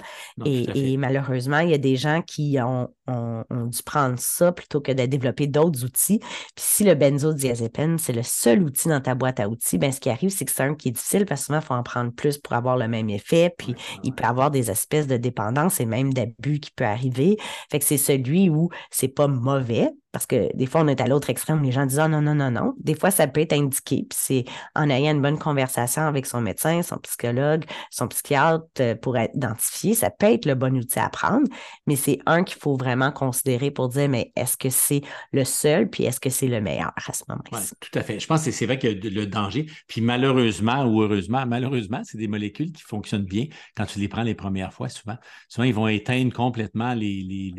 [0.46, 5.06] et, malheureusement, il y a des gens qui ont, dû prendre ça plutôt que de
[5.06, 6.20] développer d'autres outils.
[6.20, 10.00] Puis si le benzodiazépine, c'est le seul outil dans ta boîte à outils, ben, ce
[10.00, 11.84] qui arrive, c'est que c'est un qui est difficile parce que souvent, il faut en
[11.84, 13.54] prendre plus pour avoir le même effet.
[13.58, 17.38] Puis il peut avoir des espèces de dépendance et même d'abus qui peut arriver.
[17.72, 21.08] Fait que c'est celui où c'est pas mauvais, parce que des fois, on est à
[21.08, 22.74] l'autre extrême, les gens disent ah, non, non, non, non.
[22.80, 24.06] Des fois, ça peut être indiqué.
[24.10, 24.46] Puis c'est
[24.76, 29.94] en ayant une bonne conversation avec son médecin, son psychologue, son psychiatre euh, pour identifier,
[29.94, 31.48] ça peut être le bon outil à prendre.
[31.88, 35.02] Mais c'est un qu'il faut vraiment considérer pour dire mais est-ce que c'est
[35.32, 37.60] le seul, puis est-ce que c'est le meilleur à ce moment-là?
[37.80, 38.20] tout à fait.
[38.20, 42.28] Je pense que c'est vrai que le danger, puis malheureusement ou heureusement, malheureusement, c'est des
[42.28, 43.46] molécules qui fonctionnent bien
[43.76, 45.18] quand tu les prends les premières fois, souvent.
[45.48, 47.54] Souvent, ils vont éteindre complètement les, les,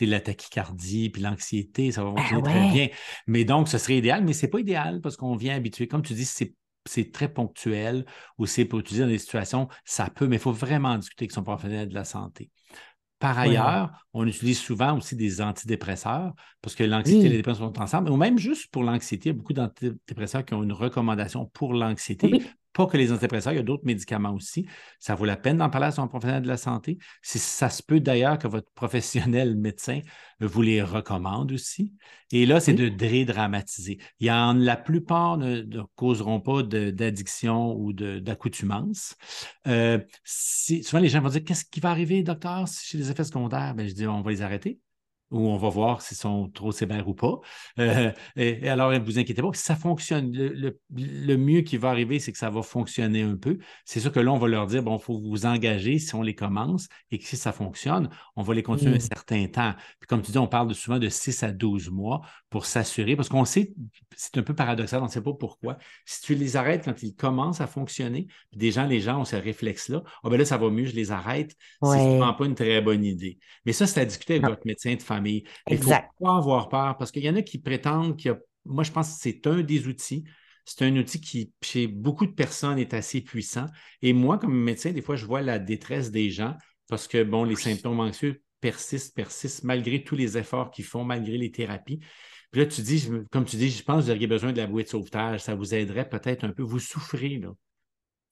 [0.00, 2.88] les la tachycardie puis l'anxiété ça va ah fonctionner très bien.
[3.26, 5.86] Mais donc, ce serait idéal, mais ce n'est pas idéal parce qu'on vient habituer.
[5.86, 8.04] Comme tu dis, c'est très ponctuel
[8.38, 11.32] ou c'est pour utiliser dans des situations, ça peut, mais il faut vraiment discuter avec
[11.32, 12.50] son professionnel de la santé.
[13.18, 17.80] Par ailleurs, on utilise souvent aussi des antidépresseurs parce que l'anxiété et les dépression sont
[17.80, 21.46] ensemble, ou même juste pour l'anxiété, il y a beaucoup d'antidépresseurs qui ont une recommandation
[21.54, 22.42] pour l'anxiété.
[22.72, 24.66] Pas que les antidépresseurs, il y a d'autres médicaments aussi.
[24.98, 26.98] Ça vaut la peine d'en parler à son professionnel de la santé.
[27.20, 30.00] Si ça se peut d'ailleurs que votre professionnel médecin
[30.46, 31.92] vous les recommande aussi.
[32.30, 33.98] Et là, c'est de dédramatiser.
[34.20, 35.62] Il y en, la plupart ne,
[35.94, 39.14] causeront pas d'addiction ou d'accoutumance.
[39.66, 43.24] Euh, souvent, les gens vont dire Qu'est-ce qui va arriver, docteur, si j'ai des effets
[43.24, 43.74] secondaires?
[43.74, 44.80] Ben, je dis On va les arrêter
[45.32, 47.40] où on va voir s'ils sont trop sévères ou pas.
[47.78, 52.18] Euh, et, alors, ne vous inquiétez pas, si ça fonctionne, le, mieux qui va arriver,
[52.18, 53.58] c'est que ça va fonctionner un peu.
[53.84, 56.22] C'est sûr que là, on va leur dire, bon, il faut vous engager si on
[56.22, 59.00] les commence et que si ça fonctionne, on va les continuer un mmh.
[59.00, 59.74] certain temps.
[59.98, 62.20] Puis comme tu dis, on parle souvent de 6 à 12 mois
[62.50, 63.72] pour s'assurer, parce qu'on sait,
[64.14, 65.78] c'est un peu paradoxal, on ne sait pas pourquoi.
[66.04, 69.24] Si tu les arrêtes quand ils commencent à fonctionner, puis des gens, les gens ont
[69.24, 71.56] ce réflexe-là, oh, ben là, ça va mieux, je les arrête.
[71.82, 73.38] C'est vraiment pas une très bonne idée.
[73.64, 76.68] Mais ça, c'est à discuter avec votre médecin de famille il ne faut pas avoir
[76.68, 78.38] peur parce qu'il y en a qui prétendent qu'il y a.
[78.64, 80.24] Moi, je pense que c'est un des outils.
[80.64, 83.66] C'est un outil qui, chez beaucoup de personnes, est assez puissant.
[84.00, 86.56] Et moi, comme médecin, des fois, je vois la détresse des gens
[86.88, 91.36] parce que, bon, les symptômes anxieux persistent, persistent, malgré tous les efforts qu'ils font, malgré
[91.36, 91.98] les thérapies.
[92.52, 94.68] Puis là, tu dis, comme tu dis, je pense que vous auriez besoin de la
[94.68, 95.40] bouée de sauvetage.
[95.40, 96.62] Ça vous aiderait peut-être un peu.
[96.62, 97.48] Vous souffrez, là.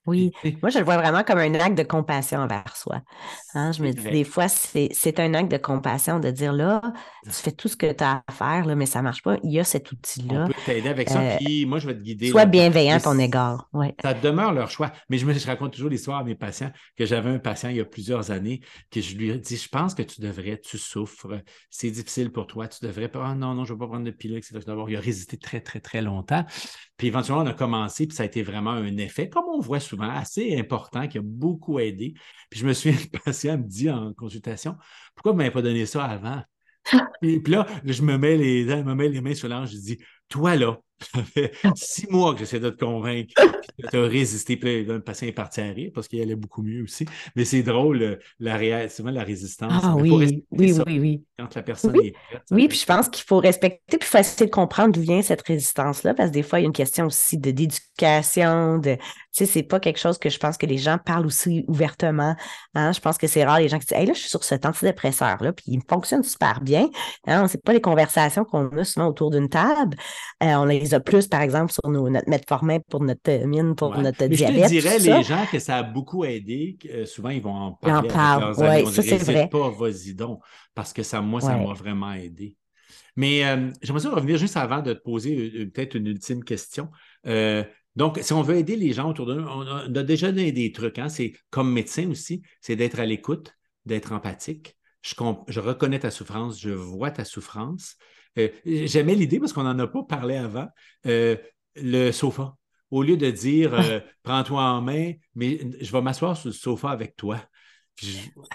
[0.07, 0.33] Oui,
[0.63, 3.03] moi je le vois vraiment comme un acte de compassion envers soi.
[3.55, 6.81] Hein, je me dis des fois, c'est un acte de compassion de dire là,
[7.25, 9.37] tu fais tout ce que tu as à faire, là, mais ça ne marche pas.
[9.43, 10.45] Il y a cet outil-là.
[10.45, 12.31] On peut t'aider avec ça, euh, puis moi je vais te guider.
[12.31, 13.69] Sois bienveillant à ton égard.
[13.73, 13.95] Ouais.
[14.03, 14.91] Ça demeure leur choix.
[15.11, 17.77] Mais je, me, je raconte toujours l'histoire à mes patients que j'avais un patient il
[17.77, 20.79] y a plusieurs années que je lui ai dit Je pense que tu devrais, tu
[20.79, 23.27] souffres, c'est difficile pour toi, tu devrais pas.
[23.27, 24.61] Ah non, non, je ne vais pas prendre de pilule, etc.
[24.89, 26.45] Il a résisté très, très, très longtemps.
[26.97, 29.81] Puis éventuellement, on a commencé, puis ça a été vraiment un effet, comme on voit
[29.91, 32.15] souvent, assez important, qui a beaucoup aidé.
[32.49, 34.77] Puis je me suis, le patient me dit en consultation,
[35.15, 36.43] pourquoi vous ne m'avez pas donné ça avant?
[37.23, 39.77] Et puis là, je me mets les, je me mets les mains sur l'ange, je
[39.77, 39.99] dis,
[40.31, 43.33] toi là, ça fait six mois que j'essaie de te convaincre.
[43.91, 44.57] Tu as résisté.
[44.57, 47.07] Puis le patient est parti à rire parce qu'il allait beaucoup mieux aussi.
[47.35, 49.83] Mais c'est drôle, euh, la souvent la résistance.
[49.85, 51.25] Ah oui, oui, oui, oui.
[51.39, 52.43] Quand la personne est prête.
[52.51, 56.13] Oui, puis je pense qu'il faut respecter, puis essayer de comprendre d'où vient cette résistance-là,
[56.13, 58.97] parce que des fois, il y a une question aussi de d'éducation, de.
[58.97, 62.35] Tu sais, c'est pas quelque chose que je pense que les gens parlent aussi ouvertement.
[62.75, 62.93] Hein.
[62.93, 64.67] Je pense que c'est rare les gens qui disent Hey, là, je suis sur cet
[64.67, 66.91] antidépresseur-là, puis il fonctionne super bien.
[67.27, 67.47] Hein.
[67.49, 69.97] C'est pas les conversations qu'on a souvent autour d'une table.
[70.43, 73.97] Euh, on les a plus, par exemple, sur nos, notre metformin pour notre mine, pour
[73.99, 74.65] notre diabète.
[74.65, 76.79] Je dirais, les gens, que ça a beaucoup aidé.
[76.91, 78.09] Euh, souvent, ils vont en parler.
[78.09, 79.49] Ils en parlent, oui, ça, c'est vrai.
[79.49, 80.41] pas, vas-y donc,
[80.75, 82.57] parce que ça, moi, ça m'a vraiment aidé.
[83.17, 86.89] Mais euh, j'aimerais revenir juste avant de te poser peut-être une ultime question.
[87.97, 90.73] donc, si on veut aider les gens autour de nous, on a, déjà donné des
[90.73, 90.99] trucs.
[90.99, 93.55] Hein, c'est comme médecin aussi, c'est d'être à l'écoute,
[93.85, 94.77] d'être empathique.
[95.03, 95.15] Je,
[95.49, 97.97] je, reconnais ta souffrance, je vois ta souffrance.
[98.39, 100.69] Euh, j'aimais l'idée parce qu'on n'en a pas parlé avant.
[101.07, 101.37] Euh,
[101.77, 102.57] le sofa.
[102.91, 106.91] Au lieu de dire euh, prends-toi en main, mais je vais m'asseoir sur le sofa
[106.91, 107.41] avec toi.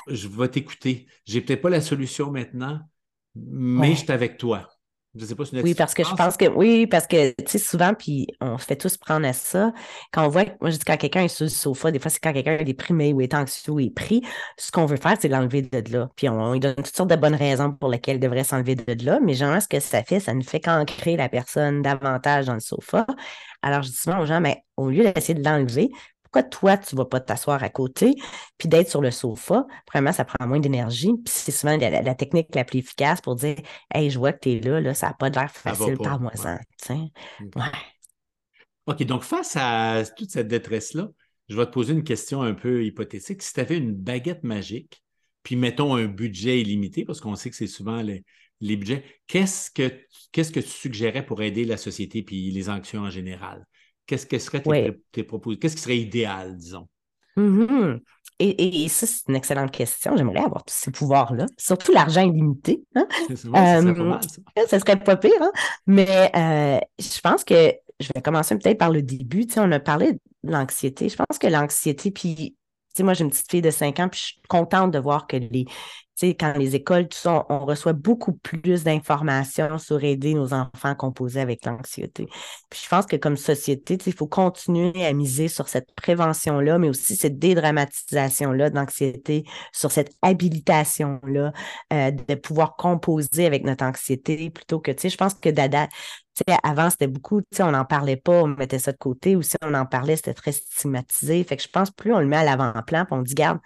[0.07, 1.07] Je, vais t'écouter.
[1.25, 2.81] J'ai peut-être pas la solution maintenant,
[3.35, 4.67] mais je suis avec toi.
[5.17, 7.57] Je sais pas si Oui, parce que je pense que oui, parce que tu sais,
[7.57, 9.71] souvent, puis on se fait tous prendre à ça.
[10.11, 12.19] Quand on voit, moi je dis quand quelqu'un est sur le sofa, des fois c'est
[12.19, 14.21] quand quelqu'un est déprimé ou est anxieux ou est pris,
[14.57, 16.09] ce qu'on veut faire, c'est l'enlever de là.
[16.15, 19.05] Puis on, lui donne toutes sortes de bonnes raisons pour lesquelles il devrait s'enlever de
[19.05, 19.19] là.
[19.23, 22.59] Mais généralement, ce que ça fait, ça ne fait qu'ancrer la personne davantage dans le
[22.59, 23.05] sofa.
[23.61, 25.89] Alors je dis souvent aux gens, mais au lieu d'essayer de l'enlever,
[26.35, 28.15] pourquoi toi, tu ne vas pas t'asseoir à côté,
[28.57, 29.65] puis d'être sur le sofa?
[29.85, 33.55] Premièrement, ça prend moins d'énergie, puis c'est souvent la, technique la plus efficace pour dire
[33.93, 36.57] Hey, je vois que tu es là, là, ça n'a pas l'air facile, parle-moi-en.
[38.87, 41.09] OK, donc face à toute cette détresse-là,
[41.47, 43.41] je vais te poser une question un peu hypothétique.
[43.41, 45.03] Si tu avais une baguette magique,
[45.43, 48.25] puis mettons un budget illimité, parce qu'on sait que c'est souvent les,
[48.61, 49.91] les budgets, qu'est-ce que,
[50.31, 53.65] qu'est-ce que tu suggérais pour aider la société puis les anxieux en général?
[54.05, 54.61] Qu'est-ce que serait
[55.11, 55.59] tes, propositions?
[55.59, 56.87] Qu'est-ce qui serait idéal, disons?
[57.37, 57.99] Mm-hmm.
[58.39, 60.15] et, ça, c'est une excellente question.
[60.15, 62.83] J'aimerais avoir tous ces pouvoirs-là, surtout l'argent illimité.
[62.95, 63.07] Hein?
[63.29, 64.19] ça, serait pas mal,
[64.67, 64.79] ça.
[64.79, 65.51] serait pas pire, hein?
[65.85, 69.47] mais euh, je pense que je vais commencer peut-être par le début.
[69.57, 71.09] on a parlé de l'anxiété.
[71.09, 72.55] Je pense que l'anxiété, puis
[73.03, 75.37] moi, j'ai une petite fille de 5 ans, puis je suis contente de voir que
[75.37, 75.65] les,
[76.15, 80.95] sais, quand les écoles, tout on, reçoit beaucoup plus d'informations sur aider nos enfants à
[80.95, 82.27] composer avec l'anxiété.
[82.73, 87.15] Je pense que comme société, il faut continuer à miser sur cette prévention-là, mais aussi
[87.15, 89.43] cette dédramatisation-là d'anxiété,
[89.73, 91.53] sur cette habilitation-là
[91.93, 95.87] euh, de pouvoir composer avec notre anxiété plutôt que, tu sais, je pense que Dada,
[96.63, 99.73] avant, c'était beaucoup, on n'en parlait pas, on mettait ça de côté, ou si on
[99.73, 101.43] en parlait, c'était très stigmatisé.
[101.43, 103.59] Fait que je pense plus on le met à l'avant-plan, puis on dit, garde,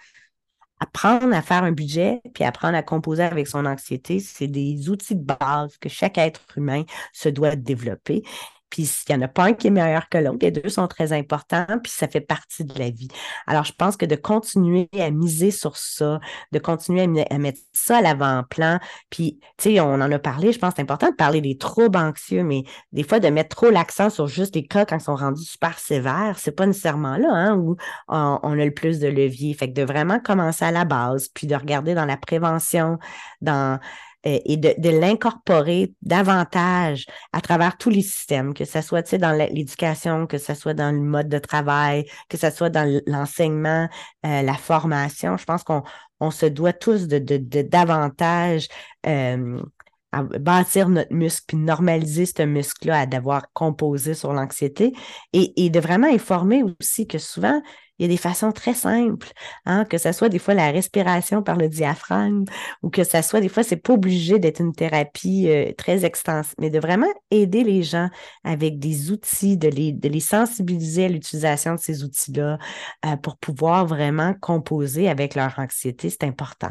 [0.80, 5.16] apprendre à faire un budget, puis apprendre à composer avec son anxiété, c'est des outils
[5.16, 8.22] de base que chaque être humain se doit développer.
[8.70, 10.38] Puis il n'y en a pas un qui est meilleur que l'autre.
[10.40, 13.08] Les deux sont très importants, puis ça fait partie de la vie.
[13.46, 16.20] Alors, je pense que de continuer à miser sur ça,
[16.52, 18.78] de continuer à, mettre ça à l'avant-plan,
[19.10, 21.58] puis, tu sais, on en a parlé, je pense que c'est important de parler des
[21.58, 22.62] troubles anxieux, mais
[22.92, 25.78] des fois, de mettre trop l'accent sur juste les cas quand ils sont rendus super
[25.78, 27.76] sévères, c'est pas nécessairement là hein, où
[28.08, 29.54] on, a le plus de levier.
[29.54, 32.98] Fait que de vraiment commencer à la base, puis de regarder dans la prévention,
[33.40, 33.78] dans
[34.26, 40.26] euh, et de, l'incorporer davantage à travers tous les systèmes, que ce soit dans l'éducation,
[40.26, 43.88] que ce soit dans le mode de travail, que ce soit dans l'enseignement,
[44.26, 45.38] euh, la formation.
[45.38, 45.82] Je pense qu'on
[46.20, 47.18] on se doit tous de,
[47.62, 48.68] davantage
[49.06, 49.62] euh,
[50.12, 54.92] bâtir notre muscle, puis normaliser ce muscle-là à devoir composer sur l'anxiété
[55.32, 57.62] et, et de vraiment informer aussi que souvent,
[58.00, 59.30] il y a des façons très simples,
[59.66, 62.44] hein, que ce soit des fois la respiration par le diaphragme
[62.82, 66.54] ou que ce soit des fois, c'est pas obligé d'être une thérapie euh, très extensive,
[66.58, 68.08] mais de vraiment aider les gens
[68.42, 72.58] avec des outils, de les, de sensibiliser à l'utilisation de ces outils-là
[73.04, 76.70] euh, pour pouvoir vraiment composer avec leur anxiété, c'est important.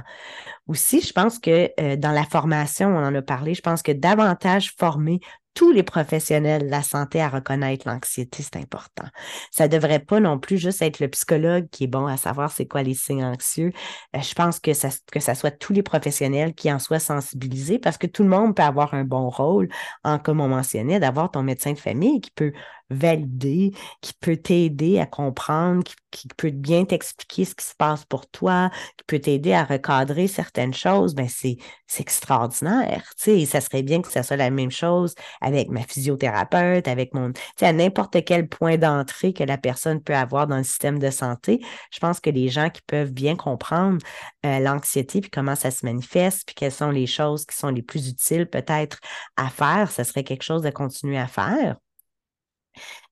[0.68, 3.92] Aussi, je pense que euh, dans la formation, on en a parlé, je pense que
[3.92, 5.20] davantage former
[5.54, 9.06] tous les professionnels de la santé à reconnaître l'anxiété, c'est important.
[9.52, 12.52] Ça ne devrait pas non plus juste être le psychologue qui est bon à savoir
[12.52, 13.72] c'est quoi les signes anxieux.
[14.16, 17.80] Euh, je pense que ça, que ça soit tous les professionnels qui en soient sensibilisés
[17.80, 19.70] parce que tout le monde peut avoir un bon rôle,
[20.04, 22.54] en, comme on mentionnait, d'avoir ton médecin de famille qui peut
[22.90, 23.72] valider,
[24.02, 28.72] qui peut t'aider à comprendre, qui, peut bien t'expliquer ce qui se passe pour toi,
[28.98, 33.04] qui peut t'aider à recadrer certaines choses, ben c'est, c'est extraordinaire.
[33.16, 37.32] Sais, ça serait bien que ça soit la même chose avec ma physiothérapeute, avec mon,
[37.62, 41.62] à n'importe quel point d'entrée que la personne peut avoir dans le système de santé.
[41.92, 44.00] Je pense que les gens qui peuvent bien comprendre
[44.46, 47.82] euh, l'anxiété, puis comment ça se manifeste, puis quelles sont les choses qui sont les
[47.84, 49.00] plus utiles peut-être
[49.36, 51.78] à faire, ça serait quelque chose de continuer à faire.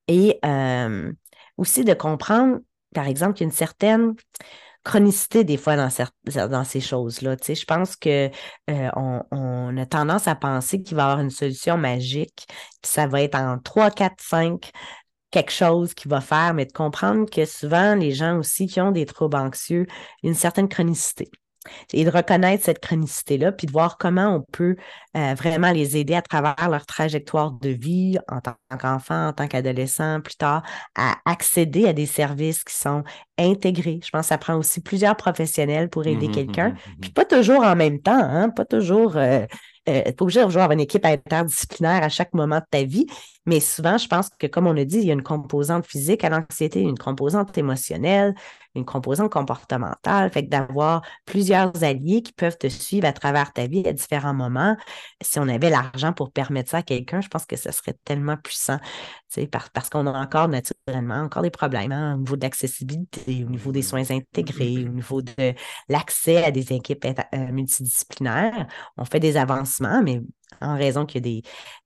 [0.08, 0.40] Et
[1.58, 2.60] aussi de comprendre,
[2.94, 4.16] par exemple, qu'il y a une certaine
[4.84, 5.90] chronicité des fois dans,
[6.50, 7.36] dans ces choses-là.
[7.36, 8.32] Tu sais, je pense qu'on
[9.32, 13.22] on, a tendance à penser qu'il va y avoir une solution magique, puis ça va
[13.22, 14.72] être en 3, 4, 5
[15.30, 18.92] quelque chose qui va faire, mais de comprendre que souvent, les gens aussi qui ont
[18.92, 19.86] des troubles anxieux,
[20.24, 21.30] une certaine chronicité
[21.94, 24.76] et de reconnaître cette chronicité-là, puis de voir comment on peut
[25.16, 29.48] euh, vraiment les aider à travers leur trajectoire de vie en tant qu'enfant, en tant
[29.48, 30.64] qu'adolescent, plus tard,
[30.96, 33.04] à accéder à des services qui sont
[33.38, 34.00] intégrés.
[34.04, 37.12] Je pense que ça prend aussi plusieurs professionnels pour aider mmh quelqu'un, mmh mmh puis
[37.12, 39.18] pas toujours en même temps, hein, pas toujours...
[39.18, 39.46] Euh,
[39.90, 43.08] euh, pas obligé de une équipe interdisciplinaire à chaque moment de ta vie,
[43.48, 46.26] mais souvent, je pense que, comme on a dit, il y a une composante physique
[46.26, 48.36] à l'anxiété, une composante émotionnelle,
[48.76, 50.30] une composante comportementale.
[50.32, 54.34] Fait que d'avoir plusieurs alliés qui peuvent te suivre à travers ta vie à différents
[54.34, 54.76] moments,
[55.22, 58.36] si on avait l'argent pour permettre ça à quelqu'un, je pense que ce serait tellement
[58.36, 58.80] puissant.
[59.74, 63.72] Parce, qu'on a encore naturellement encore des problèmes hein, au niveau de l'accessibilité, au niveau
[63.72, 65.54] des soins intégrés, au niveau de
[65.90, 68.68] l'accès à des équipes euh, multidisciplinaires.
[68.98, 70.22] On fait des avancements, mais
[70.62, 71.42] en raison qu'il y a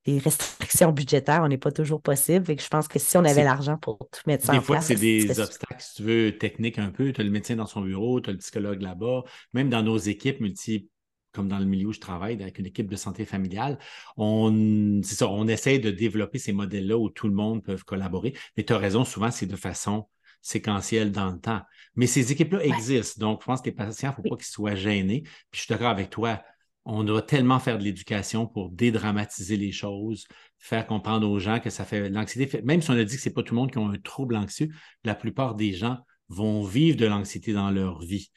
[0.06, 2.50] des, restrictions budgétaires, on n'est pas toujours possible.
[2.52, 4.88] Et que je pense que si on avait l'argent pour tout mettre ça en place.
[4.88, 7.12] Des fois, c'est des obstacles, si tu veux, techniques un peu.
[7.12, 9.24] Tu as le médecin dans son bureau, tu as le psychologue là-bas.
[9.54, 10.90] Même dans nos équipes multi
[11.34, 13.80] comme dans le milieu où je travaille, avec une équipe de santé familiale,
[14.18, 18.34] on, ça, on essaie de développer ces modèles-là où tout le monde peut collaborer.
[18.58, 20.08] Mais tu as raison, souvent, c'est de façon
[20.42, 21.62] séquentielle dans le temps.
[21.96, 23.26] Mais ces équipes-là existent.
[23.26, 25.22] Donc, je pense que les patients, il ne faut pas qu'ils soient gênés.
[25.22, 26.42] Puis je suis d'accord avec toi,
[26.86, 30.28] on doit tellement faire de l'éducation pour dédramatiser les choses,
[30.58, 32.62] faire comprendre aux gens que ça fait l'anxiété.
[32.64, 33.98] Même si on a dit que ce n'est pas tout le monde qui a un
[33.98, 34.70] trouble anxieux,
[35.04, 35.98] la plupart des gens
[36.30, 38.32] vont vivre de l'anxiété dans leur vie.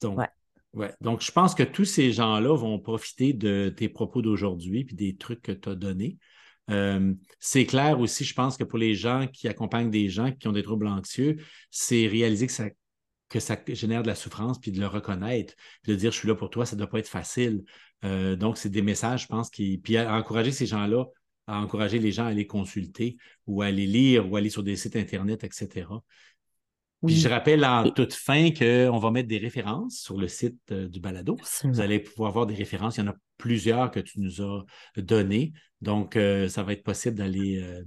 [0.00, 0.18] Donc,
[0.74, 0.92] ouais.
[1.00, 5.16] Donc, je pense que tous ces gens-là vont profiter de tes propos d'aujourd'hui puis des
[5.16, 6.18] trucs que tu as donnés.
[6.70, 10.46] Euh, c'est clair aussi, je pense que pour les gens qui accompagnent des gens qui
[10.48, 11.38] ont des troubles anxieux,
[11.70, 12.68] c'est réaliser que ça
[13.32, 16.28] que ça génère de la souffrance, puis de le reconnaître, puis de dire je suis
[16.28, 17.64] là pour toi, ça ne doit pas être facile.
[18.04, 19.78] Euh, donc, c'est des messages, je pense, qui.
[19.78, 21.06] Puis à encourager ces gens-là,
[21.46, 23.16] à encourager les gens à les consulter
[23.46, 25.86] ou à les lire ou à aller sur des sites Internet, etc.
[27.04, 30.88] Puis je rappelle en toute fin qu'on va mettre des références sur le site euh,
[30.88, 31.36] du balado.
[31.64, 32.96] Vous allez pouvoir voir des références.
[32.96, 34.64] Il y en a plusieurs que tu nous as
[34.96, 35.52] données.
[35.80, 37.82] Donc, euh, ça va être possible d'aller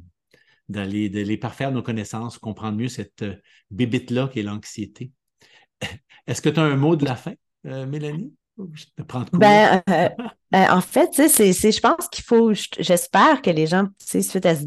[0.67, 3.23] d'aller d'aller parfaire nos connaissances, comprendre mieux cette
[3.69, 5.11] bébite-là qui est l'anxiété.
[6.27, 7.33] Est-ce que tu as un mot de la fin,
[7.65, 8.33] euh, Mélanie?
[8.73, 10.09] Je te prends ben, euh,
[10.55, 14.63] ben, en fait, je pense qu'il faut, j'espère que les gens, suite à ce,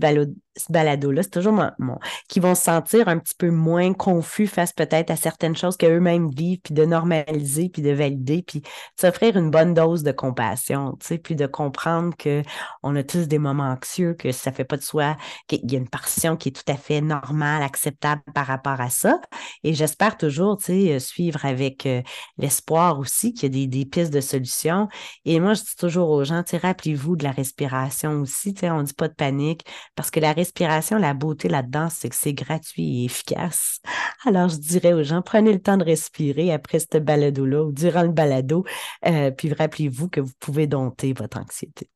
[0.59, 4.73] ce balado-là, c'est toujours mon, qui vont se sentir un petit peu moins confus face
[4.73, 8.63] peut-être à certaines choses qu'eux-mêmes vivent, puis de normaliser, puis de valider, puis
[9.01, 14.15] s'offrir une bonne dose de compassion, puis de comprendre qu'on a tous des moments anxieux,
[14.15, 15.17] que ça fait pas de soi,
[15.47, 18.91] qu'il y a une passion qui est tout à fait normale, acceptable par rapport à
[18.91, 19.21] ça.
[19.65, 20.59] Et j'espère toujours,
[20.99, 22.03] suivre avec euh,
[22.37, 24.89] l'espoir aussi qu'il y a des, pistes de solutions.
[25.25, 29.09] Et moi, je dis toujours aux gens, rappelez-vous de la respiration aussi, on dit pas
[29.09, 29.65] de panique,
[29.95, 33.81] parce que la respiration respiration, la beauté là-dedans, c'est que c'est gratuit et efficace.
[34.27, 38.03] Alors, je dirais aux gens, prenez le temps de respirer après ce balado-là ou durant
[38.03, 38.65] le balado,
[39.07, 41.89] euh, puis rappelez-vous que vous pouvez dompter votre anxiété.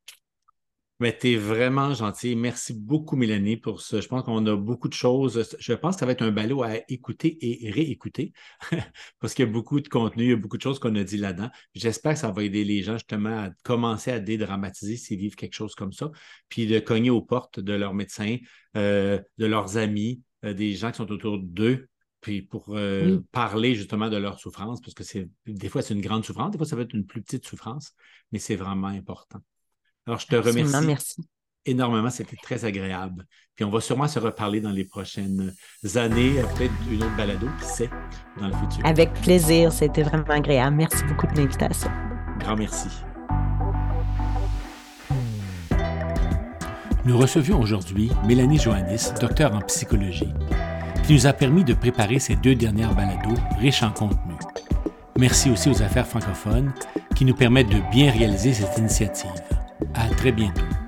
[1.03, 2.37] Mais tu es vraiment gentil.
[2.37, 4.01] Merci beaucoup, Mélanie, pour ça.
[4.01, 5.45] Je pense qu'on a beaucoup de choses.
[5.59, 8.33] Je pense que ça va être un ballot à écouter et réécouter
[9.19, 11.03] parce qu'il y a beaucoup de contenu, il y a beaucoup de choses qu'on a
[11.03, 11.51] dit là-dedans.
[11.75, 15.55] J'espère que ça va aider les gens justement à commencer à dédramatiser s'ils vivent quelque
[15.55, 16.13] chose comme ça,
[16.49, 18.37] puis de cogner aux portes de leurs médecins,
[18.77, 21.89] euh, de leurs amis, euh, des gens qui sont autour d'eux,
[22.21, 26.01] puis pour euh, parler justement de leur souffrance, parce que c'est des fois c'est une
[26.01, 27.93] grande souffrance, des fois ça va être une plus petite souffrance,
[28.31, 29.41] mais c'est vraiment important.
[30.07, 30.87] Alors, je te remercie.
[30.87, 31.23] Merci.
[31.65, 33.25] Énormément, c'était très agréable.
[33.55, 35.55] Puis on va sûrement se reparler dans les prochaines
[35.95, 37.91] années, peut-être une autre balado, qui sait,
[38.41, 38.85] dans le futur.
[38.85, 40.77] Avec plaisir, c'était vraiment agréable.
[40.77, 41.91] Merci beaucoup de l'invitation.
[42.41, 42.89] Grand merci.
[47.05, 50.33] Nous recevions aujourd'hui Mélanie Joannis, docteur en psychologie,
[51.05, 54.35] qui nous a permis de préparer ces deux dernières balados riches en contenu.
[55.19, 56.73] Merci aussi aux affaires francophones
[57.15, 59.31] qui nous permettent de bien réaliser cette initiative.
[59.95, 60.82] À très bientôt.